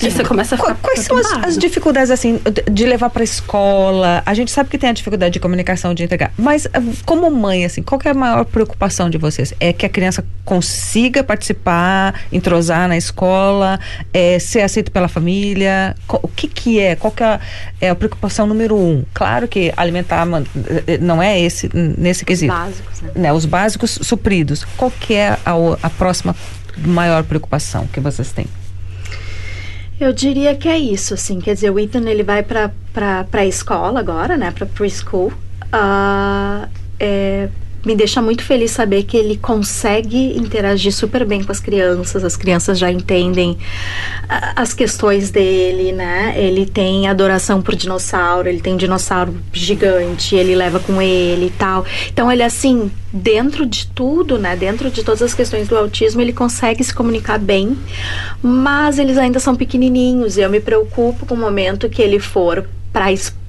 E 0.00 0.10
você 0.10 0.24
começa 0.24 0.54
a 0.54 0.58
ficar 0.58 0.74
Quais 0.76 1.00
são 1.00 1.16
as, 1.16 1.26
as, 1.44 1.58
dificuldades, 1.58 2.10
assim, 2.10 2.40
de 2.70 2.86
levar 2.86 3.10
para 3.10 3.24
escola? 3.24 4.22
A 4.24 4.34
gente 4.34 4.50
sabe 4.50 4.70
que 4.70 4.78
tem 4.78 4.90
a 4.90 4.92
dificuldade 4.92 5.32
de 5.32 5.40
comunicação, 5.40 5.94
de 5.94 6.04
entregar. 6.04 6.32
Mas, 6.36 6.66
eh, 6.66 6.70
como 7.04 7.30
mãe, 7.30 7.64
assim, 7.64 7.82
qual 7.82 8.00
é 8.04 8.10
a 8.10 8.14
maior 8.14 8.44
preocupação 8.44 9.10
de 9.10 9.18
vocês? 9.18 9.52
É 9.58 9.72
que 9.72 9.84
a 9.84 9.88
criança 9.88 10.24
consiga 10.44 11.22
participar, 11.24 12.22
entrosar 12.32 12.88
na 12.88 12.96
escola, 12.96 13.78
é, 14.12 14.38
ser 14.38 14.62
aceito 14.62 14.90
pela 14.90 15.08
família? 15.08 15.94
O 16.08 16.28
que 16.28 16.48
que 16.48 16.80
é? 16.80 16.96
Qual 16.96 17.10
que 17.10 17.22
é, 17.22 17.40
é 17.80 17.90
a 17.90 17.94
preocupação 17.94 18.46
número 18.46 18.76
um? 18.76 19.04
Claro 19.12 19.48
que 19.48 19.72
alimentar 19.76 20.26
eh, 20.86 20.98
não 20.98 21.22
é 21.22 21.40
esse, 21.40 21.68
nesse 21.74 22.24
quesito. 22.24 22.52
Os 22.52 22.58
básicos, 22.58 23.00
né? 23.02 23.10
né? 23.14 23.32
Os 23.32 23.44
básicos 23.44 23.98
supridos. 24.02 24.64
Qual 24.76 24.90
que 24.90 25.14
é 25.14 25.36
a, 25.44 25.54
a 25.82 25.90
próxima 25.90 26.34
maior 26.76 27.24
preocupação 27.24 27.86
que 27.86 28.00
vocês 28.00 28.32
têm? 28.32 28.46
Eu 30.00 30.12
diria 30.12 30.54
que 30.54 30.68
é 30.68 30.78
isso, 30.78 31.14
assim. 31.14 31.40
Quer 31.40 31.54
dizer, 31.54 31.70
o 31.70 31.78
Ethan 31.78 32.08
ele 32.08 32.22
vai 32.22 32.42
para 32.42 32.70
para 32.92 33.46
escola 33.46 34.00
agora, 34.00 34.36
né? 34.36 34.50
Para 34.50 34.66
preschool. 34.66 35.32
Uh, 35.72 36.68
é, 36.98 37.48
me 37.84 37.94
deixa 37.94 38.20
muito 38.20 38.42
feliz 38.42 38.72
saber 38.72 39.04
que 39.04 39.16
ele 39.16 39.36
consegue 39.36 40.36
interagir 40.36 40.92
super 40.92 41.24
bem 41.24 41.42
com 41.44 41.52
as 41.52 41.60
crianças, 41.60 42.24
as 42.24 42.36
crianças 42.36 42.78
já 42.78 42.90
entendem 42.90 43.56
as 44.28 44.74
questões 44.74 45.30
dele, 45.30 45.92
né? 45.92 46.34
Ele 46.36 46.66
tem 46.66 47.06
adoração 47.06 47.62
por 47.62 47.74
dinossauro, 47.74 48.48
ele 48.48 48.60
tem 48.60 48.74
um 48.74 48.76
dinossauro 48.76 49.34
gigante, 49.52 50.34
ele 50.34 50.54
leva 50.54 50.80
com 50.80 51.00
ele 51.00 51.46
e 51.46 51.50
tal. 51.50 51.84
Então 52.08 52.30
ele 52.30 52.42
assim, 52.42 52.90
dentro 53.12 53.64
de 53.64 53.86
tudo, 53.86 54.38
né, 54.38 54.56
dentro 54.56 54.90
de 54.90 55.02
todas 55.02 55.22
as 55.22 55.32
questões 55.32 55.68
do 55.68 55.76
autismo, 55.76 56.20
ele 56.20 56.32
consegue 56.32 56.82
se 56.82 56.92
comunicar 56.92 57.38
bem, 57.38 57.78
mas 58.42 58.98
eles 58.98 59.16
ainda 59.16 59.38
são 59.38 59.54
pequenininhos 59.54 60.36
e 60.36 60.40
eu 60.40 60.50
me 60.50 60.60
preocupo 60.60 61.24
com 61.26 61.34
o 61.34 61.38
momento 61.38 61.88
que 61.88 62.02
ele 62.02 62.18
for 62.18 62.68
para 62.92 63.06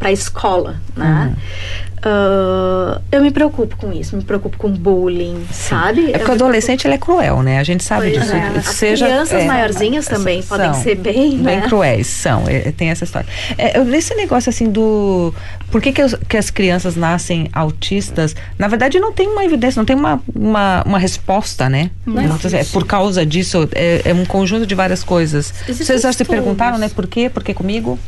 a 0.08 0.12
escola, 0.12 0.80
né? 0.96 1.34
Uhum. 1.36 1.89
Uh, 2.00 3.02
eu 3.12 3.22
me 3.22 3.30
preocupo 3.30 3.76
com 3.76 3.92
isso, 3.92 4.16
me 4.16 4.24
preocupo 4.24 4.58
com 4.58 4.72
bullying, 4.72 5.46
Sim. 5.52 5.70
sabe? 5.70 6.12
É 6.12 6.18
porque 6.18 6.32
o 6.32 6.34
adolescente 6.34 6.88
ele 6.88 6.96
é 6.96 6.98
cruel, 6.98 7.44
né? 7.44 7.60
A 7.60 7.64
gente 7.64 7.84
sabe 7.84 8.10
pois 8.10 8.22
disso. 8.22 8.36
É. 8.36 8.58
As 8.58 8.66
seja, 8.68 9.06
crianças 9.06 9.42
é, 9.42 9.46
maiorzinhas 9.46 10.06
também 10.06 10.42
são, 10.42 10.58
podem 10.58 10.74
ser 10.76 10.96
bem, 10.96 11.38
né? 11.38 11.60
Bem 11.60 11.70
cruéis, 11.70 12.08
são. 12.08 12.44
É, 12.48 12.72
tem 12.72 12.90
essa 12.90 13.04
história. 13.04 13.28
É, 13.58 13.80
nesse 13.84 14.16
negócio 14.16 14.50
assim 14.50 14.70
do... 14.70 15.34
Por 15.72 15.82
que, 15.82 15.92
que, 15.92 16.02
as, 16.02 16.16
que 16.28 16.38
as 16.38 16.50
crianças 16.50 16.96
nascem 16.96 17.50
autistas? 17.52 18.36
Na 18.58 18.68
verdade 18.68 19.00
não 19.00 19.12
tem 19.12 19.28
uma 19.28 19.44
evidência, 19.44 19.80
não 19.80 19.86
tem 19.86 19.96
uma, 19.96 20.22
uma, 20.34 20.84
uma 20.86 21.00
resposta, 21.00 21.70
né? 21.70 21.92
Não 22.06 22.22
é 22.22 22.64
por 22.72 22.86
causa 22.86 23.26
disso, 23.26 23.68
é, 23.74 24.02
é, 24.06 24.14
um 24.14 24.26
conjunto 24.26 24.66
de 24.66 24.74
várias 24.74 25.04
coisas. 25.04 25.54
Vocês 25.68 26.02
já 26.02 26.14
se 26.14 26.24
perguntaram, 26.24 26.78
né? 26.78 26.90
Por 26.90 27.08
quê? 27.08 27.30
Por 27.30 27.44
que 27.44 27.54
comigo? 27.54 28.00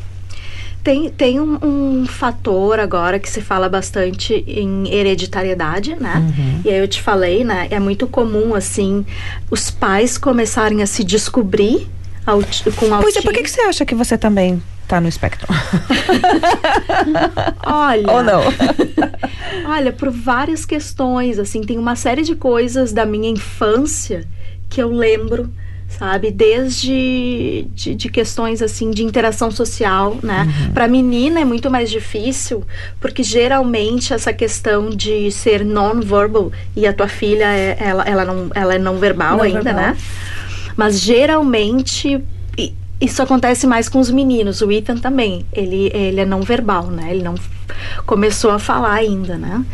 Tem, 0.84 1.10
tem 1.10 1.40
um, 1.40 1.60
um, 1.62 2.06
fator 2.08 2.80
agora 2.80 3.20
que 3.20 3.30
se 3.30 3.40
fala 3.40 3.70
bastante 3.70 4.44
em 4.48 4.92
hereditariedade, 4.92 5.96
né? 5.96 6.18
Uhum. 6.18 6.62
E 6.66 6.70
aí 6.70 6.80
eu 6.80 6.88
te 6.88 7.02
falei, 7.02 7.44
né? 7.44 7.68
É 7.70 7.80
muito 7.80 8.08
comum, 8.08 8.56
assim, 8.56 9.06
os 9.52 9.70
pais 9.70 10.18
começarem 10.18 10.82
a 10.82 10.88
se 10.88 11.04
descobrir 11.04 11.88
com 12.26 12.32
autismo. 12.32 12.72
Pois 13.02 13.16
é, 13.16 13.22
por 13.22 13.34
que, 13.34 13.44
que 13.44 13.52
você 13.52 13.62
acha 13.62 13.86
que 13.86 13.94
você 13.94 14.18
também 14.18 14.62
está 14.82 15.00
no 15.00 15.08
espectro? 15.08 15.48
Olha. 17.66 18.12
Ou 18.12 18.24
não? 18.24 18.42
olha, 19.66 19.92
por 19.92 20.10
várias 20.10 20.66
questões, 20.66 21.40
assim, 21.40 21.62
tem 21.62 21.78
uma 21.78 21.96
série 21.96 22.24
de 22.24 22.36
coisas 22.36 22.92
da 22.92 23.06
minha 23.06 23.30
infância 23.30 24.28
que 24.70 24.82
eu 24.82 24.92
lembro 24.92 25.52
sabe? 25.98 26.32
Desde 26.32 27.68
de, 27.74 27.96
de, 27.96 28.10
questões 28.10 28.62
assim 28.62 28.92
de 28.92 29.04
interação 29.04 29.52
social, 29.52 30.18
né? 30.24 30.48
Uhum. 30.48 30.74
Para 30.74 30.88
menina 30.88 31.40
é 31.40 31.46
muito 31.46 31.70
mais 31.70 31.90
difícil, 31.90 32.64
porque 33.00 33.24
geralmente 33.24 34.14
essa 34.14 34.34
questão 34.34 34.90
de 34.90 35.32
ser 35.32 35.64
non-verbal 35.64 36.52
e 36.76 36.88
a 36.88 36.94
tua 36.94 37.08
filha 37.08 37.46
é, 37.46 37.78
ela, 37.80 38.04
ela 38.04 38.26
não 38.26 38.50
ela 38.54 38.76
é 38.76 38.80
não 38.80 38.98
verbal 38.98 39.38
não 39.38 39.44
ainda, 39.44 39.62
verbal. 39.62 39.84
né? 39.84 39.98
Mas 40.76 41.00
geralmente 41.00 42.24
isso 43.00 43.22
acontece 43.22 43.66
mais 43.66 43.90
com 43.90 44.00
os 44.00 44.12
meninos. 44.12 44.62
O 44.62 44.72
Ethan 44.72 44.98
também, 44.98 45.46
ele 45.52 45.92
ele 45.94 46.22
é 46.22 46.26
não 46.26 46.42
verbal, 46.42 46.88
né? 46.88 47.08
Ele 47.12 47.24
não 47.24 47.36
começou 48.06 48.52
a 48.52 48.60
falar 48.60 48.94
ainda, 48.94 49.38
né? 49.38 49.66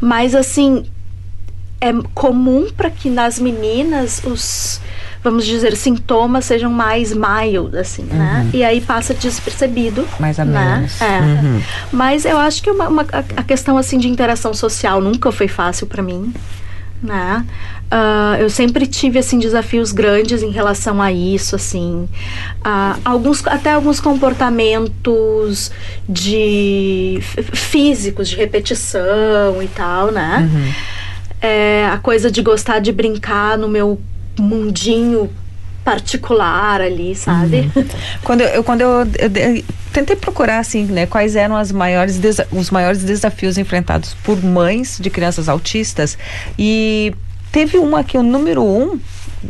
Mas 0.00 0.34
assim, 0.34 0.84
é 1.80 1.92
comum 2.14 2.68
para 2.74 2.90
que 2.90 3.10
nas 3.10 3.38
meninas 3.38 4.22
os 4.24 4.80
vamos 5.24 5.46
dizer, 5.46 5.74
sintomas 5.74 6.44
sejam 6.44 6.70
mais 6.70 7.14
mild, 7.14 7.76
assim, 7.78 8.02
né? 8.02 8.12
uhum. 8.12 8.44
né? 8.44 8.50
E 8.52 8.62
aí 8.62 8.80
passa 8.82 9.14
despercebido. 9.14 10.06
Mais 10.20 10.38
a 10.38 10.44
né? 10.44 10.76
menos. 10.76 11.00
É. 11.00 11.20
Uhum. 11.20 11.62
Mas 11.90 12.26
eu 12.26 12.36
acho 12.36 12.62
que 12.62 12.70
uma, 12.70 12.88
uma, 12.88 13.06
a 13.34 13.42
questão, 13.42 13.78
assim, 13.78 13.96
de 13.98 14.06
interação 14.06 14.52
social 14.52 15.00
nunca 15.00 15.32
foi 15.32 15.48
fácil 15.48 15.86
para 15.86 16.02
mim, 16.02 16.32
né? 17.02 17.44
Uh, 17.84 18.36
eu 18.40 18.50
sempre 18.50 18.86
tive 18.86 19.18
assim 19.18 19.38
desafios 19.38 19.92
grandes 19.92 20.42
em 20.42 20.50
relação 20.50 21.00
a 21.00 21.12
isso 21.12 21.54
assim 21.54 22.08
uh, 22.66 22.98
alguns 23.04 23.46
até 23.46 23.72
alguns 23.72 24.00
comportamentos 24.00 25.70
de 26.08 27.18
físicos 27.52 28.30
de 28.30 28.36
repetição 28.36 29.62
e 29.62 29.68
tal 29.68 30.10
né 30.10 30.50
uhum. 30.50 30.72
é, 31.40 31.86
a 31.86 31.98
coisa 31.98 32.30
de 32.30 32.42
gostar 32.42 32.80
de 32.80 32.90
brincar 32.90 33.58
no 33.58 33.68
meu 33.68 34.00
mundinho 34.38 35.30
particular 35.84 36.80
ali, 36.80 37.14
sabe? 37.14 37.70
Uhum. 37.76 37.86
quando 38.24 38.40
eu, 38.40 38.64
quando 38.64 38.80
eu, 38.80 38.90
eu, 39.18 39.56
eu, 39.56 39.64
tentei 39.92 40.16
procurar 40.16 40.58
assim, 40.58 40.84
né, 40.84 41.06
quais 41.06 41.36
eram 41.36 41.54
as 41.56 41.70
maiores 41.70 42.18
os 42.50 42.70
maiores 42.70 43.04
desafios 43.04 43.58
enfrentados 43.58 44.14
por 44.24 44.42
mães 44.42 44.98
de 44.98 45.10
crianças 45.10 45.48
autistas 45.48 46.16
e 46.58 47.14
teve 47.52 47.76
uma 47.76 48.02
que 48.02 48.16
o 48.16 48.22
número 48.22 48.64
um 48.64 48.98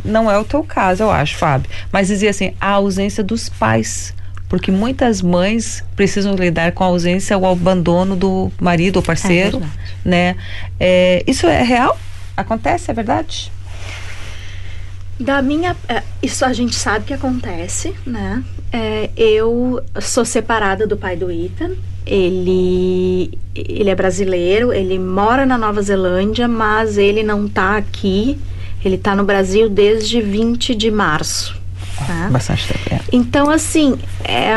não 0.03 0.29
é 0.29 0.37
o 0.37 0.43
teu 0.43 0.61
caso, 0.61 1.03
eu 1.03 1.09
acho, 1.09 1.37
Fábio, 1.37 1.69
mas 1.89 2.09
dizia 2.09 2.29
assim 2.29 2.53
a 2.59 2.71
ausência 2.71 3.23
dos 3.23 3.47
pais 3.47 4.13
porque 4.47 4.71
muitas 4.71 5.21
mães 5.21 5.83
precisam 5.95 6.35
lidar 6.35 6.71
com 6.73 6.83
a 6.83 6.87
ausência 6.87 7.37
ou 7.37 7.47
abandono 7.47 8.15
do 8.15 8.51
marido 8.59 8.97
ou 8.97 9.03
parceiro, 9.03 9.61
é 9.61 10.07
né? 10.07 10.35
É, 10.79 11.23
isso 11.25 11.47
é 11.47 11.63
real? 11.63 11.97
Acontece, 12.37 12.91
é 12.91 12.93
verdade? 12.93 13.51
Da 15.19 15.41
minha. 15.41 15.75
É, 15.87 16.03
isso 16.21 16.43
a 16.45 16.53
gente 16.53 16.75
sabe 16.75 17.05
que 17.05 17.13
acontece, 17.13 17.93
né? 18.05 18.43
É, 18.71 19.09
eu 19.15 19.81
sou 20.01 20.25
separada 20.25 20.85
do 20.85 20.97
pai 20.97 21.15
do 21.15 21.31
Ethan. 21.31 21.71
Ele, 22.05 23.37
ele 23.55 23.89
é 23.89 23.95
brasileiro, 23.95 24.71
ele 24.71 24.99
mora 24.99 25.45
na 25.45 25.57
Nova 25.57 25.81
Zelândia, 25.81 26.47
mas 26.47 26.97
ele 26.97 27.23
não 27.23 27.47
tá 27.47 27.77
aqui. 27.77 28.37
Ele 28.83 28.97
tá 28.97 29.15
no 29.15 29.23
Brasil 29.23 29.69
desde 29.69 30.21
20 30.21 30.75
de 30.75 30.91
março. 30.91 31.55
Tá? 31.97 32.29
Bastante 32.29 32.67
tempo. 32.67 32.93
É. 32.93 32.99
Então, 33.11 33.49
assim, 33.49 33.97
é, 34.23 34.53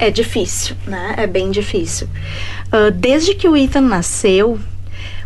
é 0.00 0.10
difícil, 0.10 0.76
né? 0.86 1.14
É 1.16 1.26
bem 1.26 1.50
difícil. 1.50 2.08
Uh, 2.66 2.90
desde 2.90 3.34
que 3.34 3.48
o 3.48 3.56
Ethan 3.56 3.82
nasceu, 3.82 4.58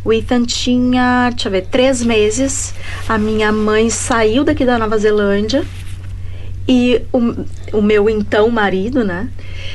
o 0.04 0.12
Ethan 0.12 0.44
tinha, 0.44 1.30
deixa 1.30 1.48
eu 1.48 1.52
ver, 1.52 1.66
três 1.66 2.02
meses. 2.04 2.74
A 3.08 3.18
minha 3.18 3.52
mãe 3.52 3.90
saiu 3.90 4.44
daqui 4.44 4.64
da 4.64 4.78
Nova 4.78 4.98
Zelândia 4.98 5.64
e 6.68 7.00
o, 7.12 7.78
o 7.78 7.82
meu 7.82 8.11
então 8.11 8.50
marido, 8.50 9.02
né, 9.02 9.28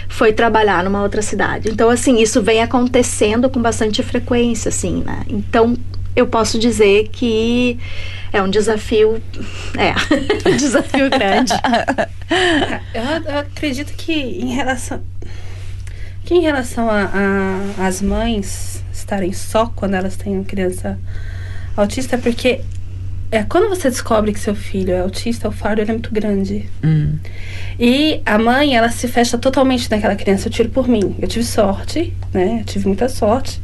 foi 0.07 0.31
trabalhar 0.31 0.83
numa 0.83 1.01
outra 1.01 1.23
cidade. 1.23 1.69
Então, 1.69 1.89
assim, 1.89 2.21
isso 2.21 2.41
vem 2.41 2.61
acontecendo 2.61 3.49
com 3.49 3.59
bastante 3.59 4.03
frequência, 4.03 4.69
assim, 4.69 5.03
né? 5.03 5.23
Então, 5.27 5.75
eu 6.15 6.27
posso 6.27 6.59
dizer 6.59 7.09
que 7.11 7.79
é 8.31 8.41
um 8.41 8.49
desafio, 8.49 9.19
é, 9.75 9.93
um 10.47 10.55
desafio 10.55 11.09
grande. 11.09 11.53
Eu, 12.93 13.31
eu, 13.31 13.39
acredito 13.39 13.93
que 13.93 14.13
em 14.13 14.53
relação, 14.55 15.03
que 16.25 16.33
em 16.33 16.41
relação 16.41 16.87
às 17.77 18.01
mães 18.01 18.82
estarem 19.03 19.31
só 19.33 19.67
quando 19.67 19.93
elas 19.93 20.15
têm 20.15 20.35
uma 20.35 20.43
criança 20.43 20.97
autista, 21.75 22.17
porque 22.17 22.61
é, 23.33 23.43
quando 23.43 23.67
você 23.67 23.89
descobre 23.89 24.31
que 24.31 24.39
seu 24.39 24.53
filho 24.53 24.93
é 24.93 24.99
autista, 24.99 25.47
o 25.47 25.51
fardo 25.51 25.81
é 25.81 25.85
muito 25.85 26.11
grande. 26.13 26.69
Hum. 26.83 27.17
E 27.79 28.21
a 28.25 28.37
mãe, 28.37 28.75
ela 28.75 28.89
se 28.89 29.07
fecha 29.07 29.39
totalmente 29.39 29.89
naquela 29.89 30.15
criança. 30.15 30.47
Eu 30.47 30.51
tiro 30.51 30.69
por 30.69 30.87
mim. 30.87 31.15
Eu 31.19 31.27
tive 31.27 31.43
sorte, 31.43 32.13
né? 32.31 32.59
Eu 32.59 32.63
tive 32.63 32.85
muita 32.85 33.09
sorte. 33.09 33.59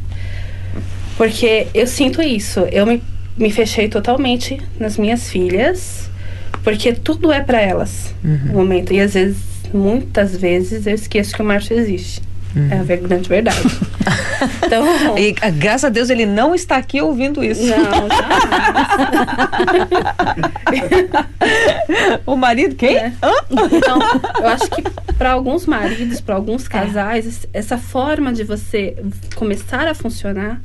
Porque 1.16 1.68
eu 1.72 1.86
sinto 1.86 2.20
isso. 2.20 2.62
Eu 2.72 2.88
me, 2.88 3.00
me 3.38 3.52
fechei 3.52 3.88
totalmente 3.88 4.60
nas 4.80 4.98
minhas 4.98 5.30
filhas. 5.30 6.10
Porque 6.64 6.92
tudo 6.92 7.32
é 7.32 7.40
para 7.40 7.62
elas 7.62 8.16
uhum. 8.24 8.40
no 8.46 8.54
momento. 8.54 8.92
E 8.92 9.00
às 9.00 9.14
vezes, 9.14 9.38
muitas 9.72 10.36
vezes, 10.36 10.88
eu 10.88 10.96
esqueço 10.96 11.36
que 11.36 11.44
o 11.44 11.46
Márcio 11.46 11.78
existe. 11.78 12.24
É 12.72 12.80
a 12.80 12.84
grande 12.98 13.30
verdade. 13.30 13.60
então, 14.66 15.18
e 15.18 15.32
graças 15.52 15.84
a 15.84 15.90
Deus 15.90 16.10
ele 16.10 16.26
não 16.26 16.56
está 16.56 16.78
aqui 16.78 17.00
ouvindo 17.02 17.44
isso. 17.44 17.62
Não, 17.66 18.08
o 22.34 22.36
marido 22.36 22.76
quem? 22.76 22.98
É. 22.98 23.14
Então, 23.72 24.00
eu 24.40 24.48
acho 24.48 24.70
que 24.72 24.82
para 25.18 25.32
alguns 25.32 25.66
maridos, 25.68 26.20
para 26.22 26.36
alguns 26.36 26.66
é. 26.66 26.70
casais, 26.70 27.48
é. 27.54 27.60
essa 27.60 27.78
forma 27.78 28.34
de 28.34 28.44
você 28.44 28.98
começar 29.36 29.88
a 29.88 29.94
funcionar 29.94 30.60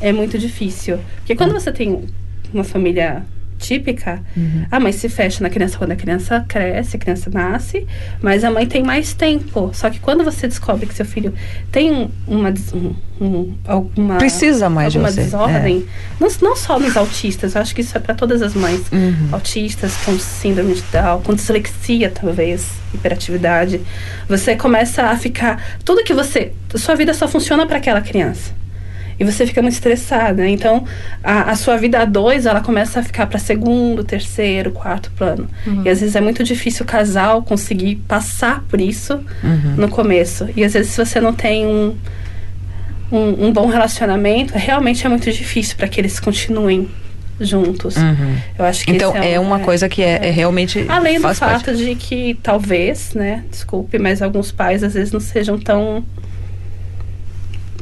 é 0.00 0.12
muito 0.12 0.38
difícil. 0.38 0.98
Porque 1.18 1.36
quando 1.36 1.52
você 1.52 1.70
tem 1.70 2.06
uma 2.52 2.64
família 2.64 3.24
típica, 3.58 4.22
uhum. 4.36 4.66
a 4.70 4.80
mãe 4.80 4.92
se 4.92 5.08
fecha 5.08 5.42
na 5.42 5.50
criança 5.50 5.78
quando 5.78 5.92
a 5.92 5.96
criança 5.96 6.44
cresce, 6.46 6.96
a 6.96 6.98
criança 6.98 7.30
nasce, 7.32 7.86
mas 8.20 8.44
a 8.44 8.50
mãe 8.50 8.66
tem 8.66 8.82
mais 8.82 9.12
tempo. 9.12 9.70
Só 9.72 9.90
que 9.90 9.98
quando 9.98 10.24
você 10.24 10.46
descobre 10.46 10.86
que 10.86 10.94
seu 10.94 11.04
filho 11.04 11.32
tem 11.70 12.10
uma, 12.26 12.52
um, 12.74 12.94
um, 13.20 13.54
alguma 13.66 14.16
precisa 14.16 14.68
mais 14.68 14.94
alguma 14.94 15.08
de 15.08 15.16
você. 15.16 15.22
desordem, 15.24 15.86
é. 15.88 16.14
não, 16.20 16.28
não 16.42 16.56
só 16.56 16.78
nos 16.78 16.96
autistas, 16.96 17.54
eu 17.54 17.60
acho 17.60 17.74
que 17.74 17.80
isso 17.80 17.96
é 17.96 18.00
para 18.00 18.14
todas 18.14 18.42
as 18.42 18.54
mães 18.54 18.82
uhum. 18.92 19.28
autistas 19.32 19.96
com 20.04 20.18
síndrome 20.18 20.74
de 20.74 20.82
Down, 20.92 21.22
com 21.22 21.34
dislexia 21.34 22.10
talvez, 22.10 22.68
hiperatividade, 22.94 23.80
você 24.28 24.56
começa 24.56 25.04
a 25.04 25.16
ficar 25.16 25.78
tudo 25.84 26.04
que 26.04 26.14
você, 26.14 26.52
sua 26.74 26.94
vida 26.94 27.14
só 27.14 27.26
funciona 27.26 27.66
para 27.66 27.78
aquela 27.78 28.00
criança. 28.00 28.65
E 29.18 29.24
você 29.24 29.46
fica 29.46 29.62
muito 29.62 29.74
estressada. 29.74 30.46
Então, 30.48 30.84
a, 31.24 31.50
a 31.50 31.56
sua 31.56 31.76
vida 31.76 32.00
a 32.00 32.04
dois, 32.04 32.44
ela 32.46 32.60
começa 32.60 33.00
a 33.00 33.02
ficar 33.02 33.26
para 33.26 33.38
segundo, 33.38 34.04
terceiro, 34.04 34.70
quarto 34.72 35.10
plano. 35.12 35.48
Uhum. 35.66 35.82
E 35.84 35.88
às 35.88 36.00
vezes 36.00 36.14
é 36.16 36.20
muito 36.20 36.44
difícil 36.44 36.84
o 36.84 36.86
casal 36.86 37.42
conseguir 37.42 37.96
passar 38.08 38.62
por 38.68 38.80
isso 38.80 39.14
Uhum. 39.42 39.74
no 39.76 39.88
começo. 39.88 40.48
E 40.56 40.62
às 40.64 40.74
vezes, 40.74 40.92
se 40.92 41.04
você 41.04 41.20
não 41.20 41.32
tem 41.32 41.66
um, 41.66 41.94
um, 43.10 43.46
um 43.46 43.52
bom 43.52 43.66
relacionamento, 43.66 44.52
realmente 44.56 45.06
é 45.06 45.08
muito 45.08 45.30
difícil 45.30 45.76
para 45.76 45.88
que 45.88 46.00
eles 46.00 46.18
continuem 46.20 46.88
juntos. 47.40 47.96
Uhum. 47.96 48.36
Eu 48.58 48.64
acho 48.64 48.84
que 48.84 48.90
Então 48.92 49.14
é, 49.16 49.38
um- 49.38 49.42
uma 49.44 49.58
coisa 49.60 49.88
que 49.88 50.02
é, 50.02 50.26
é 50.28 50.30
realmente. 50.30 50.84
Além 50.88 51.16
do 51.20 51.34
fato 51.34 51.64
parte. 51.64 51.76
de 51.76 51.94
que 51.94 52.38
talvez, 52.42 53.12
né, 53.14 53.44
desculpe, 53.50 53.98
mas 53.98 54.22
alguns 54.22 54.50
pais 54.50 54.82
às 54.82 54.94
vezes 54.94 55.12
não 55.12 55.20
sejam 55.20 55.58
tão 55.58 56.02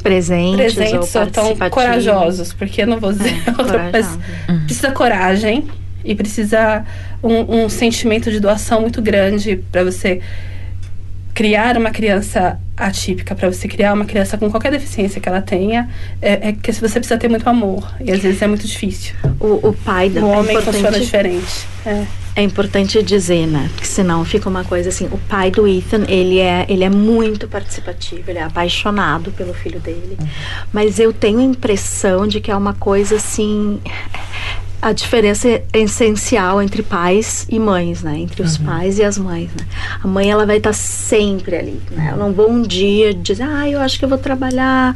Presentes, 0.05 0.75
presentes 0.75 1.15
ou, 1.17 1.23
ou 1.23 1.31
tão 1.31 1.57
corajosos, 1.71 2.53
porque 2.53 2.83
eu 2.83 2.87
não 2.87 3.01
vou 3.01 3.13
dizer 3.13 3.35
É, 3.47 3.51
outra 3.59 3.91
mas 3.91 4.07
corajosos. 4.07 4.65
precisa 4.67 4.91
coragem 4.93 5.67
e 6.05 6.15
precisa 6.15 6.85
um, 7.23 7.65
um 7.65 7.69
sentimento 7.71 8.31
de 8.31 8.39
doação 8.39 8.83
muito 8.83 9.01
grande 9.01 9.57
para 9.73 9.83
você 9.83 10.21
criar 11.35 11.77
uma 11.77 11.91
criança 11.91 12.59
atípica, 12.77 13.35
para 13.35 13.53
você 13.53 13.69
criar 13.69 13.93
uma 13.93 14.05
criança 14.05 14.39
com 14.39 14.51
qualquer 14.51 14.71
deficiência 14.73 15.21
que 15.21 15.29
ela 15.29 15.43
tenha, 15.43 15.89
é, 16.23 16.49
é 16.49 16.53
que 16.53 16.73
você 16.73 16.99
precisa 16.99 17.19
ter 17.19 17.29
muito 17.29 17.47
amor 17.49 17.93
e 18.01 18.11
às 18.11 18.21
vezes 18.21 18.41
é 18.41 18.47
muito 18.47 18.67
difícil. 18.67 19.15
O, 19.41 19.69
o 19.69 19.73
pai 19.73 20.09
da 20.11 20.21
O 20.21 20.33
é 20.33 20.39
homem 20.39 20.53
importante- 20.53 20.75
funciona 20.77 21.01
diferente. 21.01 21.67
É. 21.85 22.05
É 22.37 22.43
importante 22.43 23.01
dizer, 23.01 23.47
né? 23.47 23.69
Porque 23.73 23.87
senão 23.87 24.25
fica 24.25 24.49
uma 24.49 24.65
coisa 24.65 24.89
assim. 24.89 25.07
O 25.13 25.19
pai 25.19 25.53
do 25.53 25.69
Ethan, 25.69 26.05
ele 26.09 26.41
é, 26.41 26.67
ele 26.69 26.83
é 26.83 26.91
muito 26.91 27.47
participativo, 27.47 28.29
ele 28.29 28.41
é 28.41 28.43
apaixonado 28.43 29.31
pelo 29.31 29.55
filho 29.55 29.79
dele. 29.79 30.19
Mas 30.73 30.99
eu 30.99 31.13
tenho 31.13 31.39
a 31.39 31.45
impressão 31.45 32.27
de 32.27 32.41
que 32.41 32.51
é 32.51 32.57
uma 32.57 32.75
coisa 32.75 33.15
assim. 33.17 33.81
A 34.85 34.93
diferença 34.93 35.49
é 35.49 35.65
essencial 35.73 36.61
entre 36.61 36.83
pais 36.83 37.47
e 37.49 37.59
mães, 37.59 38.03
né? 38.03 38.19
Entre 38.19 38.43
os 38.43 38.59
pais 38.59 38.99
e 38.99 39.03
as 39.03 39.17
mães, 39.17 39.49
né? 39.55 39.67
A 40.03 40.07
mãe, 40.07 40.31
ela 40.31 40.45
vai 40.45 40.59
estar 40.59 40.75
sempre 40.75 41.57
ali, 41.57 41.81
né? 41.91 42.11
Eu 42.13 42.19
não 42.19 42.35
vou 42.35 42.51
um 42.51 42.61
dia 42.61 43.15
dizer, 43.15 43.45
ah, 43.45 43.67
eu 43.67 43.81
acho 43.81 43.99
que 43.99 44.05
eu 44.05 44.09
vou 44.11 44.19
trabalhar, 44.19 44.95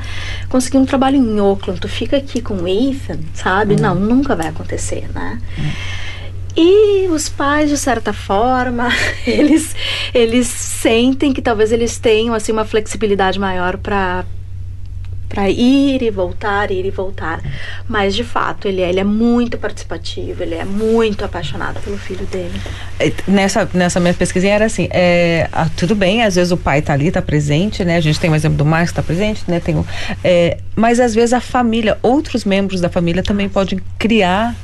conseguir 0.50 0.76
um 0.76 0.84
trabalho 0.84 1.16
em 1.16 1.40
Oakland, 1.40 1.80
tu 1.80 1.88
fica 1.88 2.18
aqui 2.18 2.42
com 2.42 2.56
o 2.56 2.68
Ethan, 2.68 3.20
sabe? 3.32 3.80
Não, 3.80 3.94
nunca 3.94 4.36
vai 4.36 4.48
acontecer, 4.48 5.08
né? 5.14 5.40
E 6.54 7.08
os 7.08 7.30
pais, 7.30 7.70
de 7.70 7.78
certa 7.78 8.12
forma, 8.12 8.90
eles, 9.26 9.74
eles 10.12 10.48
sentem 10.48 11.32
que 11.32 11.40
talvez 11.40 11.72
eles 11.72 11.96
tenham 11.96 12.34
assim 12.34 12.52
uma 12.52 12.66
flexibilidade 12.66 13.38
maior 13.38 13.78
para 13.78 14.26
para 15.28 15.48
ir 15.50 16.02
e 16.02 16.10
voltar, 16.10 16.70
ir 16.70 16.86
e 16.86 16.90
voltar. 16.90 17.40
Mas 17.86 18.14
de 18.14 18.24
fato, 18.24 18.66
ele 18.66 18.80
é, 18.80 18.88
ele 18.88 19.00
é 19.00 19.04
muito 19.04 19.58
participativo, 19.58 20.42
ele 20.42 20.54
é 20.54 20.64
muito 20.64 21.24
apaixonado 21.24 21.80
pelo 21.80 21.98
filho 21.98 22.24
dele. 22.26 22.58
É, 22.98 23.12
Nessa, 23.26 23.68
nessa 23.74 24.00
minha 24.00 24.14
pesquisinha 24.14 24.54
era 24.54 24.64
assim, 24.64 24.88
é, 24.90 25.48
ah, 25.52 25.68
tudo 25.76 25.94
bem, 25.94 26.22
às 26.22 26.34
vezes 26.36 26.50
o 26.50 26.56
pai 26.56 26.80
tá 26.80 26.92
ali, 26.94 27.10
tá 27.10 27.20
presente, 27.20 27.84
né? 27.84 27.96
A 27.96 28.00
gente 28.00 28.18
tem 28.18 28.30
o 28.30 28.34
exemplo 28.34 28.56
do 28.56 28.64
Marcos 28.64 28.92
tá 28.92 29.02
presente, 29.02 29.42
né? 29.46 29.60
Tem 29.60 29.84
é, 30.24 30.58
mas 30.74 30.98
às 30.98 31.14
vezes 31.14 31.32
a 31.32 31.40
família, 31.40 31.98
outros 32.02 32.44
membros 32.44 32.80
da 32.80 32.88
família 32.88 33.22
também 33.22 33.48
podem 33.48 33.80
criar 33.98 34.54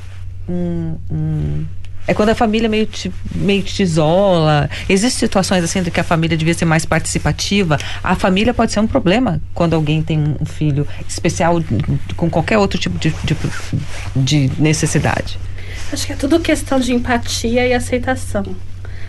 um. 0.49 0.97
um- 1.11 1.65
é 2.07 2.13
quando 2.13 2.31
a 2.31 2.35
família 2.35 2.69
meio 2.69 2.87
te, 2.87 3.11
meio 3.35 3.63
te 3.63 3.83
isola. 3.83 4.69
Existem 4.89 5.21
situações 5.21 5.65
assim 5.65 5.83
de 5.83 5.91
que 5.91 6.01
a 6.01 6.05
família 6.05 6.37
devia 6.37 6.55
ser 6.55 6.65
mais 6.65 6.85
participativa. 6.85 7.79
A 8.03 8.15
família 8.15 8.53
pode 8.53 8.73
ser 8.73 8.81
um 8.81 8.87
problema 8.87 9.41
quando 9.55 9.75
alguém 9.75 10.03
tem 10.03 10.37
um 10.41 10.45
filho 10.45 10.87
especial 11.09 11.63
com 12.17 12.29
qualquer 12.29 12.59
outro 12.59 12.79
tipo 12.79 12.99
de, 12.99 13.15
de, 13.25 13.37
de 14.17 14.51
necessidade. 14.61 15.39
Acho 15.93 16.07
que 16.07 16.13
é 16.13 16.17
tudo 16.17 16.41
questão 16.41 16.79
de 16.79 16.93
empatia 16.93 17.67
e 17.67 17.73
aceitação. 17.73 18.45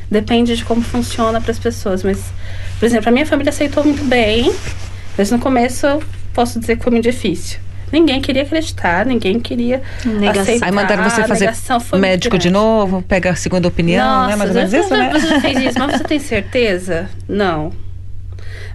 Depende 0.09 0.55
de 0.55 0.63
como 0.63 0.81
funciona 0.81 1.41
para 1.41 1.51
as 1.51 1.59
pessoas. 1.59 2.03
Mas, 2.03 2.19
por 2.79 2.85
exemplo, 2.85 3.09
a 3.09 3.11
minha 3.11 3.25
família 3.25 3.49
aceitou 3.49 3.83
muito 3.83 4.03
bem, 4.05 4.53
mas 5.17 5.31
no 5.31 5.39
começo 5.39 5.85
eu 5.85 6.03
posso 6.33 6.59
dizer 6.59 6.77
que 6.77 6.83
foi 6.83 6.91
muito 6.91 7.05
difícil. 7.05 7.64
Ninguém 7.91 8.21
queria 8.21 8.43
acreditar, 8.43 9.05
ninguém 9.05 9.39
queria 9.39 9.81
Negação. 10.03 10.41
aceitar. 10.41 10.65
Aí 10.65 10.71
mandaram 10.71 11.03
você 11.03 11.23
fazer 11.27 11.51
médico 11.97 12.37
de 12.37 12.49
novo, 12.49 13.01
pega 13.01 13.31
a 13.31 13.35
segunda 13.35 13.67
opinião, 13.67 14.05
Nossa, 14.05 14.27
né? 14.29 14.35
Mais 14.35 14.49
ou 14.49 14.55
menos 14.55 14.73
isso, 14.73 14.89
né? 14.93 15.11
Você 15.13 15.39
fez 15.41 15.59
isso, 15.59 15.79
mas 15.79 15.97
você 15.97 16.03
tem 16.03 16.19
certeza? 16.19 17.09
Não. 17.27 17.71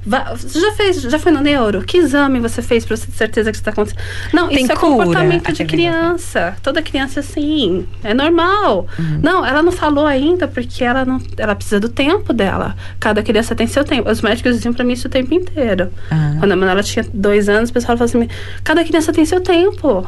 Você 0.07 0.59
já 0.61 0.73
fez, 0.73 1.03
já 1.03 1.19
foi 1.19 1.31
no 1.31 1.41
neuro? 1.41 1.83
Que 1.83 1.99
exame 1.99 2.41
você 2.41 2.63
fez 2.63 2.85
pra 2.85 2.97
você 2.97 3.07
ter 3.07 3.13
certeza 3.13 3.51
que 3.51 3.57
isso 3.57 3.65
tá 3.65 3.71
acontecendo? 3.71 4.01
Não, 4.33 4.49
Tem 4.49 4.63
isso 4.63 4.73
é 4.73 4.77
cura, 4.77 5.05
comportamento 5.05 5.53
de 5.53 5.65
criança. 5.65 6.57
Toda 6.63 6.81
criança 6.81 7.21
é 7.21 7.23
assim, 7.23 7.87
é 8.03 8.15
normal. 8.15 8.87
Uhum. 8.99 9.21
Não, 9.23 9.45
ela 9.45 9.63
não 9.63 9.73
falou 9.73 10.07
ainda 10.07 10.49
porque 10.49 10.83
ela 10.83 11.05
não, 11.05 11.21
ela 11.37 11.55
precisa 11.55 11.79
do 11.79 11.89
tempo 11.89 12.33
dela. 12.33 12.75
Cada 12.99 13.23
criança 13.23 13.55
tem 13.55 13.67
seu 13.67 13.85
tempo. 13.85 14.11
Os 14.11 14.23
médicos 14.23 14.57
diziam 14.57 14.73
pra 14.73 14.85
mim 14.85 14.95
isso 14.95 15.07
o 15.07 15.11
tempo 15.11 15.35
inteiro. 15.35 15.91
Ah. 16.11 16.37
Quando 16.39 16.53
a 16.53 16.57
Manuela 16.57 16.83
tinha 16.83 17.05
dois 17.13 17.49
anos, 17.49 17.71
o 17.71 17.73
pessoal 17.73 17.97
falou 17.97 18.09
assim: 18.09 18.29
cada 18.65 18.83
criança 18.85 19.13
tem 19.13 19.25
seu 19.25 19.41
tempo. 19.41 20.07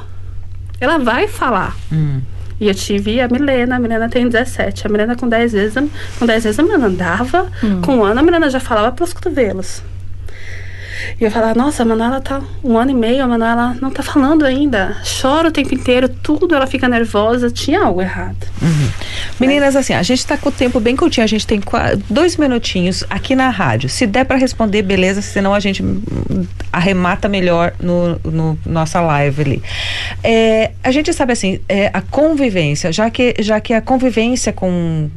Ela 0.80 0.98
vai 0.98 1.28
falar. 1.28 1.76
Hum. 1.92 2.20
E 2.60 2.68
eu 2.68 2.74
tive 2.74 3.20
a 3.20 3.28
Milena, 3.28 3.76
a 3.76 3.78
Milena 3.78 4.08
tem 4.08 4.28
17. 4.28 4.86
A 4.86 4.90
Milena 4.90 5.16
com 5.16 5.28
10 5.28 5.52
vezes, 5.52 5.90
com 6.18 6.26
10 6.26 6.44
vezes 6.44 6.58
a 6.58 6.62
Milena 6.62 6.86
andava, 6.86 7.50
com 7.84 7.96
um 7.96 8.04
ano 8.04 8.20
a 8.20 8.22
Milena 8.22 8.48
já 8.50 8.60
falava 8.60 8.92
pelos 8.92 9.12
cotovelos. 9.12 9.82
E 11.20 11.24
eu 11.24 11.30
falava, 11.30 11.54
nossa, 11.54 11.82
a 11.82 11.86
Manuela 11.86 12.20
tá 12.20 12.40
um 12.62 12.78
ano 12.78 12.90
e 12.90 12.94
meio, 12.94 13.22
a 13.22 13.26
Manuela 13.26 13.76
não 13.80 13.90
tá 13.90 14.02
falando 14.02 14.44
ainda. 14.44 14.96
Chora 15.20 15.48
o 15.48 15.52
tempo 15.52 15.74
inteiro, 15.74 16.08
tudo, 16.08 16.54
ela 16.54 16.66
fica 16.66 16.88
nervosa, 16.88 17.50
tinha 17.50 17.82
algo 17.82 18.00
errado. 18.00 18.46
Meninas, 19.38 19.76
assim, 19.76 19.94
a 19.94 20.02
gente 20.02 20.26
tá 20.26 20.36
com 20.36 20.48
o 20.48 20.52
tempo 20.52 20.80
bem 20.80 20.96
curtinho, 20.96 21.24
a 21.24 21.28
gente 21.28 21.46
tem 21.46 21.60
dois 22.08 22.36
minutinhos 22.36 23.04
aqui 23.08 23.34
na 23.34 23.50
rádio. 23.50 23.88
Se 23.88 24.06
der 24.06 24.24
para 24.24 24.36
responder, 24.36 24.82
beleza, 24.82 25.22
senão 25.22 25.54
a 25.54 25.60
gente 25.60 25.82
arremata 26.72 27.28
melhor 27.28 27.74
no, 27.80 28.18
no 28.24 28.58
nossa 28.64 29.00
live 29.00 29.42
ali. 29.42 29.62
É, 30.22 30.72
a 30.82 30.90
gente 30.90 31.12
sabe 31.12 31.32
assim, 31.32 31.60
é, 31.68 31.90
a 31.92 32.00
convivência, 32.00 32.92
já 32.92 33.10
que, 33.10 33.34
já 33.40 33.60
que 33.60 33.74
a 33.74 33.80
convivência 33.80 34.52
com 34.52 35.10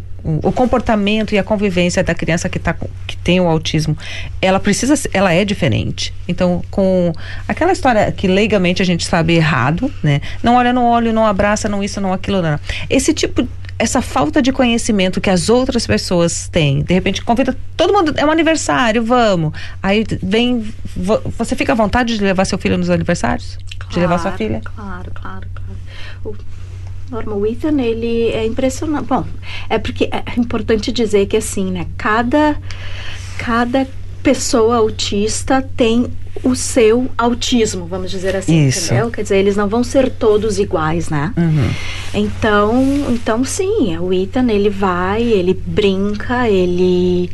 o 0.43 0.51
comportamento 0.51 1.33
e 1.35 1.37
a 1.37 1.43
convivência 1.43 2.03
da 2.03 2.15
criança 2.15 2.49
que, 2.49 2.57
tá, 2.57 2.75
que 3.05 3.15
tem 3.17 3.39
o 3.39 3.47
autismo, 3.47 3.95
ela 4.41 4.59
precisa, 4.59 4.95
ela 5.13 5.31
é 5.33 5.45
diferente. 5.45 6.13
Então, 6.27 6.63
com 6.71 7.13
aquela 7.47 7.71
história 7.71 8.11
que 8.11 8.27
legalmente 8.27 8.81
a 8.81 8.85
gente 8.85 9.05
sabe 9.05 9.35
errado, 9.35 9.91
né? 10.01 10.21
Não 10.41 10.55
olha 10.55 10.73
no 10.73 10.83
olho, 10.83 11.13
não 11.13 11.25
abraça, 11.25 11.69
não 11.69 11.83
isso, 11.83 12.01
não 12.01 12.11
aquilo, 12.11 12.41
não. 12.41 12.59
Esse 12.89 13.13
tipo 13.13 13.47
essa 13.77 14.01
falta 14.01 14.41
de 14.41 14.53
conhecimento 14.53 15.19
que 15.19 15.29
as 15.29 15.49
outras 15.49 15.85
pessoas 15.85 16.47
têm, 16.47 16.81
de 16.81 16.93
repente 16.93 17.21
convida 17.21 17.53
todo 17.75 17.91
mundo, 17.91 18.13
é 18.15 18.25
um 18.25 18.31
aniversário, 18.31 19.03
vamos. 19.03 19.51
Aí 19.83 20.05
vem, 20.23 20.65
vo- 20.95 21.21
você 21.37 21.57
fica 21.57 21.73
à 21.73 21.75
vontade 21.75 22.17
de 22.17 22.23
levar 22.23 22.45
seu 22.45 22.57
filho 22.57 22.77
nos 22.77 22.89
aniversários? 22.89 23.57
de 23.89 23.99
levar 23.99 24.17
sua 24.19 24.31
filha? 24.31 24.61
Claro, 24.63 25.11
claro, 25.13 25.47
claro. 25.53 25.79
O 26.23 26.33
Norma, 27.09 27.35
o 27.35 27.45
Ethan, 27.45 27.79
ele 27.81 28.29
é 28.29 28.45
impressionante. 28.45 29.05
Bom, 29.05 29.25
é 29.69 29.77
porque 29.77 30.09
é 30.11 30.39
importante 30.39 30.91
dizer 30.91 31.27
que 31.27 31.37
assim, 31.37 31.71
né? 31.71 31.87
Cada, 31.97 32.57
cada 33.37 33.87
pessoa 34.23 34.77
autista 34.77 35.61
tem 35.77 36.07
o 36.43 36.55
seu 36.55 37.07
autismo, 37.17 37.85
vamos 37.85 38.11
dizer 38.11 38.35
assim, 38.35 38.67
Isso. 38.67 38.87
entendeu? 38.87 39.11
Quer 39.11 39.21
dizer, 39.21 39.37
eles 39.37 39.55
não 39.55 39.67
vão 39.67 39.83
ser 39.83 40.09
todos 40.09 40.59
iguais, 40.59 41.09
né? 41.09 41.31
Uhum. 41.37 41.69
Então, 42.13 42.83
então 43.09 43.43
sim, 43.43 43.97
o 43.97 44.11
Ethan 44.11 44.51
ele 44.51 44.69
vai, 44.69 45.21
ele 45.21 45.53
brinca, 45.53 46.49
ele 46.49 47.29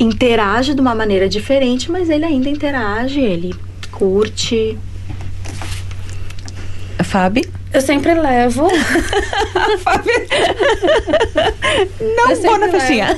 interage 0.00 0.74
de 0.74 0.80
uma 0.80 0.94
maneira 0.94 1.28
diferente, 1.28 1.90
mas 1.90 2.08
ele 2.08 2.24
ainda 2.24 2.48
interage, 2.48 3.20
ele 3.20 3.54
curte. 3.90 4.78
Fábio? 7.12 7.44
Eu 7.74 7.80
sempre 7.82 8.14
levo. 8.14 8.66
Não, 12.00 12.30
eu 12.30 12.40
pô 12.42 12.56
na 12.58 12.68
festinha. 12.68 13.08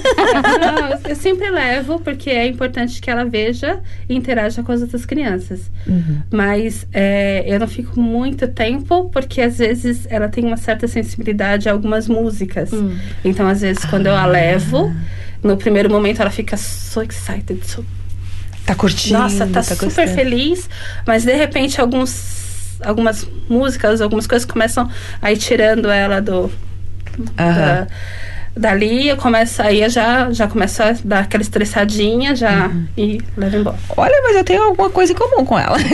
Não, 0.61 0.99
eu- 1.09 1.17
sempre 1.17 1.49
levo, 1.51 2.01
porque 2.01 2.29
é 2.31 2.47
importante 2.49 3.01
que 3.01 3.09
ela 3.09 3.25
veja 3.25 3.79
e 4.09 4.15
interaja 4.17 4.63
com 4.65 4.73
as 4.73 4.81
outras 4.83 5.07
crianças. 5.07 5.71
Uhum. 5.87 6.21
Mas 6.33 6.87
é, 6.93 7.45
eu 7.47 7.61
não 7.61 7.69
fico 7.69 8.01
muito 8.01 8.49
tempo, 8.49 9.09
porque 9.13 9.41
às 9.41 9.59
vezes 9.59 10.07
ela 10.11 10.29
tem 10.29 10.45
uma 10.45 10.57
certa 10.57 10.89
sensibilidade 10.89 11.69
a 11.69 11.73
algumas 11.73 12.09
músicas. 12.09 12.73
Hum. 12.73 12.97
Então, 13.25 13.47
às 13.49 13.61
vezes, 13.61 13.85
quando 13.85 14.07
eu 14.07 14.17
a 14.17 14.27
levo, 14.27 14.93
no 15.43 15.57
primeiro 15.57 15.89
momento 15.89 16.21
ela 16.21 16.31
fica 16.31 16.57
so 16.57 17.01
excited, 17.03 17.65
so 17.65 17.85
Tá 18.67 18.75
curtindo, 18.75 19.19
nossa, 19.19 19.47
tá, 19.47 19.63
super 19.63 19.85
gostando. 19.87 20.11
feliz, 20.15 20.69
mas 21.07 21.23
de 21.23 21.35
repente 21.35 21.79
alguns 21.81 22.44
algumas 22.85 23.27
músicas, 23.49 24.01
algumas 24.01 24.27
coisas 24.27 24.47
começam 24.47 24.89
a 25.21 25.33
ir 25.33 25.39
tirando 25.39 25.91
ela 25.91 26.21
do 26.21 26.51
Aham. 27.39 27.55
da, 27.55 27.87
Dali 28.57 29.09
eu 29.09 29.17
começo 29.17 29.61
aí 29.61 29.83
eu 29.83 29.91
já 29.91 30.31
já 30.31 30.47
começo 30.47 30.83
a 30.83 30.95
dar 31.05 31.21
aquela 31.21 31.43
estressadinha 31.43 32.37
já 32.37 32.69
Uhum. 32.69 32.87
e 32.97 33.21
levo 33.37 33.57
embora. 33.57 33.77
Olha, 33.97 34.21
mas 34.23 34.37
eu 34.37 34.45
tenho 34.45 34.63
alguma 34.63 34.91
coisa 34.91 35.13
em 35.13 35.17
comum 35.17 35.45
com 35.45 35.59
ela. 35.59 35.77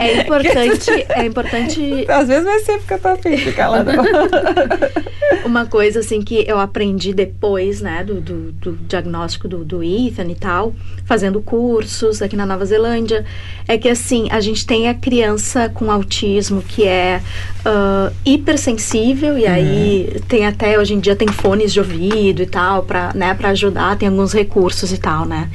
É 0.00 0.22
importante, 0.22 0.90
é 1.08 1.26
importante 1.26 2.06
Às 2.08 2.28
vezes 2.28 2.44
vai 2.44 2.58
ser 2.60 2.78
porque 2.78 2.94
eu 2.94 2.98
tô 2.98 3.08
afim 3.08 3.30
de 3.30 3.36
ficar 3.38 3.68
lá. 3.68 3.84
uma 5.44 5.66
coisa 5.66 6.00
assim 6.00 6.22
que 6.22 6.44
eu 6.48 6.58
aprendi 6.58 7.12
depois, 7.12 7.80
né, 7.80 8.02
do, 8.04 8.20
do, 8.20 8.52
do 8.52 8.72
diagnóstico 8.86 9.46
do, 9.48 9.64
do 9.64 9.82
Ethan 9.82 10.30
e 10.30 10.34
tal, 10.34 10.74
fazendo 11.04 11.40
cursos 11.40 12.22
aqui 12.22 12.36
na 12.36 12.46
Nova 12.46 12.64
Zelândia, 12.64 13.24
é 13.68 13.76
que 13.78 13.88
assim, 13.88 14.28
a 14.30 14.40
gente 14.40 14.66
tem 14.66 14.88
a 14.88 14.94
criança 14.94 15.68
com 15.68 15.90
autismo 15.90 16.62
que 16.62 16.84
é 16.84 17.20
ah, 17.64 18.10
hipersensível 18.24 19.38
e 19.38 19.46
aí 19.46 20.20
tem 20.28 20.46
até, 20.46 20.78
hoje 20.78 20.94
em 20.94 21.00
dia 21.00 21.16
tem 21.16 21.28
fones 21.44 21.74
de 21.74 21.78
ouvido 21.78 22.42
e 22.42 22.46
tal, 22.46 22.84
pra, 22.84 23.12
né, 23.14 23.34
pra 23.34 23.50
ajudar, 23.50 23.98
tem 23.98 24.08
alguns 24.08 24.32
recursos 24.32 24.90
e 24.90 24.96
tal, 24.96 25.26
né. 25.26 25.50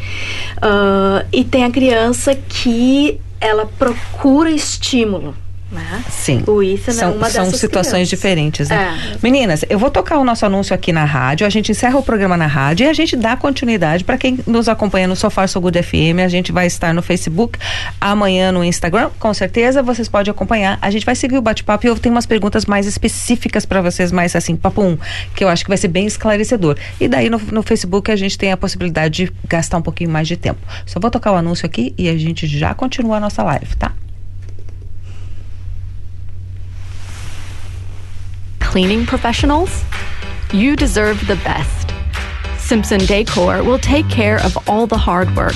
Ah, 0.62 1.25
e 1.34 1.43
tem 1.43 1.63
a 1.63 1.71
criança 1.71 2.36
que 2.36 3.19
ela 3.41 3.65
procura 3.65 4.52
estímulo, 4.52 5.34
né. 5.71 6.03
Sim. 6.10 6.43
O 6.47 6.63
é 6.63 6.77
São, 6.77 7.13
uma 7.13 7.29
são 7.29 7.45
situações 7.51 7.91
crianças. 7.91 8.10
diferentes, 8.10 8.69
né? 8.69 8.97
É. 9.13 9.17
Meninas, 9.21 9.63
eu 9.69 9.77
vou 9.77 9.91
tocar 9.91 10.17
o 10.17 10.23
nosso 10.23 10.45
anúncio 10.45 10.73
aqui 10.73 10.91
na 10.91 11.05
rádio, 11.05 11.45
a 11.45 11.49
gente 11.49 11.71
encerra 11.71 11.97
o 11.97 12.03
programa 12.03 12.36
na 12.36 12.47
rádio 12.47 12.86
e 12.86 12.89
a 12.89 12.93
gente 12.93 13.15
dá 13.15 13.36
continuidade 13.36 14.03
para 14.03 14.17
quem 14.17 14.39
nos 14.47 14.67
acompanha 14.67 15.08
no 15.08 15.15
Sofá 15.15 15.45
So 15.47 15.62
Good 15.62 15.82
FM. 15.84 16.19
A 16.23 16.27
gente 16.27 16.51
vai 16.51 16.67
estar 16.67 16.93
no 16.93 17.01
Facebook, 17.01 17.60
amanhã 17.99 18.51
no 18.51 18.63
Instagram, 18.63 19.10
com 19.19 19.34
certeza 19.34 19.84
vocês 19.84 20.08
podem 20.08 20.32
acompanhar. 20.32 20.79
A 20.82 20.89
gente 20.89 21.05
vai 21.05 21.15
seguir 21.15 21.38
o 21.38 21.41
bate-papo 21.41 21.86
e 21.86 21.89
eu 21.89 21.97
tenho 21.97 22.15
umas 22.15 22.25
perguntas 22.25 22.65
mais 22.65 22.88
específicas 22.88 23.65
para 23.65 23.82
vocês, 23.82 24.12
mais 24.12 24.36
assim, 24.36 24.55
papum, 24.55 24.97
que 25.36 25.43
eu 25.43 25.49
acho 25.49 25.63
que 25.63 25.69
vai 25.69 25.77
ser 25.77 25.88
bem 25.88 26.05
esclarecedor. 26.05 26.77
E 26.99 27.08
daí 27.08 27.29
no, 27.29 27.39
no 27.51 27.63
Facebook 27.63 28.12
a 28.12 28.15
gente 28.15 28.38
tem 28.38 28.51
a 28.51 28.58
possibilidade 28.58 29.25
de 29.25 29.34
gastar 29.47 29.77
um 29.77 29.82
pouquinho 29.82 30.10
mais 30.10 30.27
de 30.27 30.38
tempo. 30.38 30.60
Só 30.86 30.99
vou 30.99 31.12
tocar 31.12 31.32
o 31.32 31.36
anúncio 31.36 31.65
aqui 31.65 31.93
e 31.97 32.10
a 32.10 32.17
gente 32.17 32.47
já 32.47 32.73
continua 32.73 33.17
a 33.17 33.19
nossa 33.19 33.43
live, 33.43 33.75
tá? 33.75 33.91
Cleaning 38.69 39.05
professionals? 39.08 39.84
You 40.53 40.75
deserve 40.75 41.25
the 41.25 41.38
best. 41.38 41.91
Simpson 42.60 42.99
Decor 42.99 43.63
will 43.63 43.79
take 43.79 44.08
care 44.10 44.38
of 44.45 44.55
all 44.69 44.86
the 44.86 44.95
hard 44.95 45.36
work. 45.36 45.55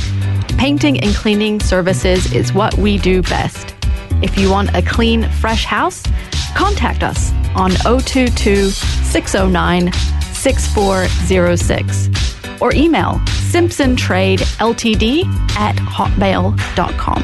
Painting 0.57 0.99
and 0.99 1.13
cleaning 1.13 1.59
services 1.59 2.33
is 2.33 2.53
what 2.53 2.73
we 2.73 2.97
do 2.97 3.21
best. 3.21 3.75
If 4.23 4.35
you 4.35 4.49
want 4.49 4.75
a 4.75 4.81
clean, 4.81 5.29
fresh 5.29 5.63
house, 5.63 6.01
contact 6.55 7.03
us 7.03 7.31
on 7.53 7.69
022 7.83 8.71
609 8.71 9.93
6406 10.33 12.09
or 12.59 12.73
email 12.73 13.21
simpsontradeltd 13.53 15.25
at 15.55 15.75
hotmail.com. 15.75 17.21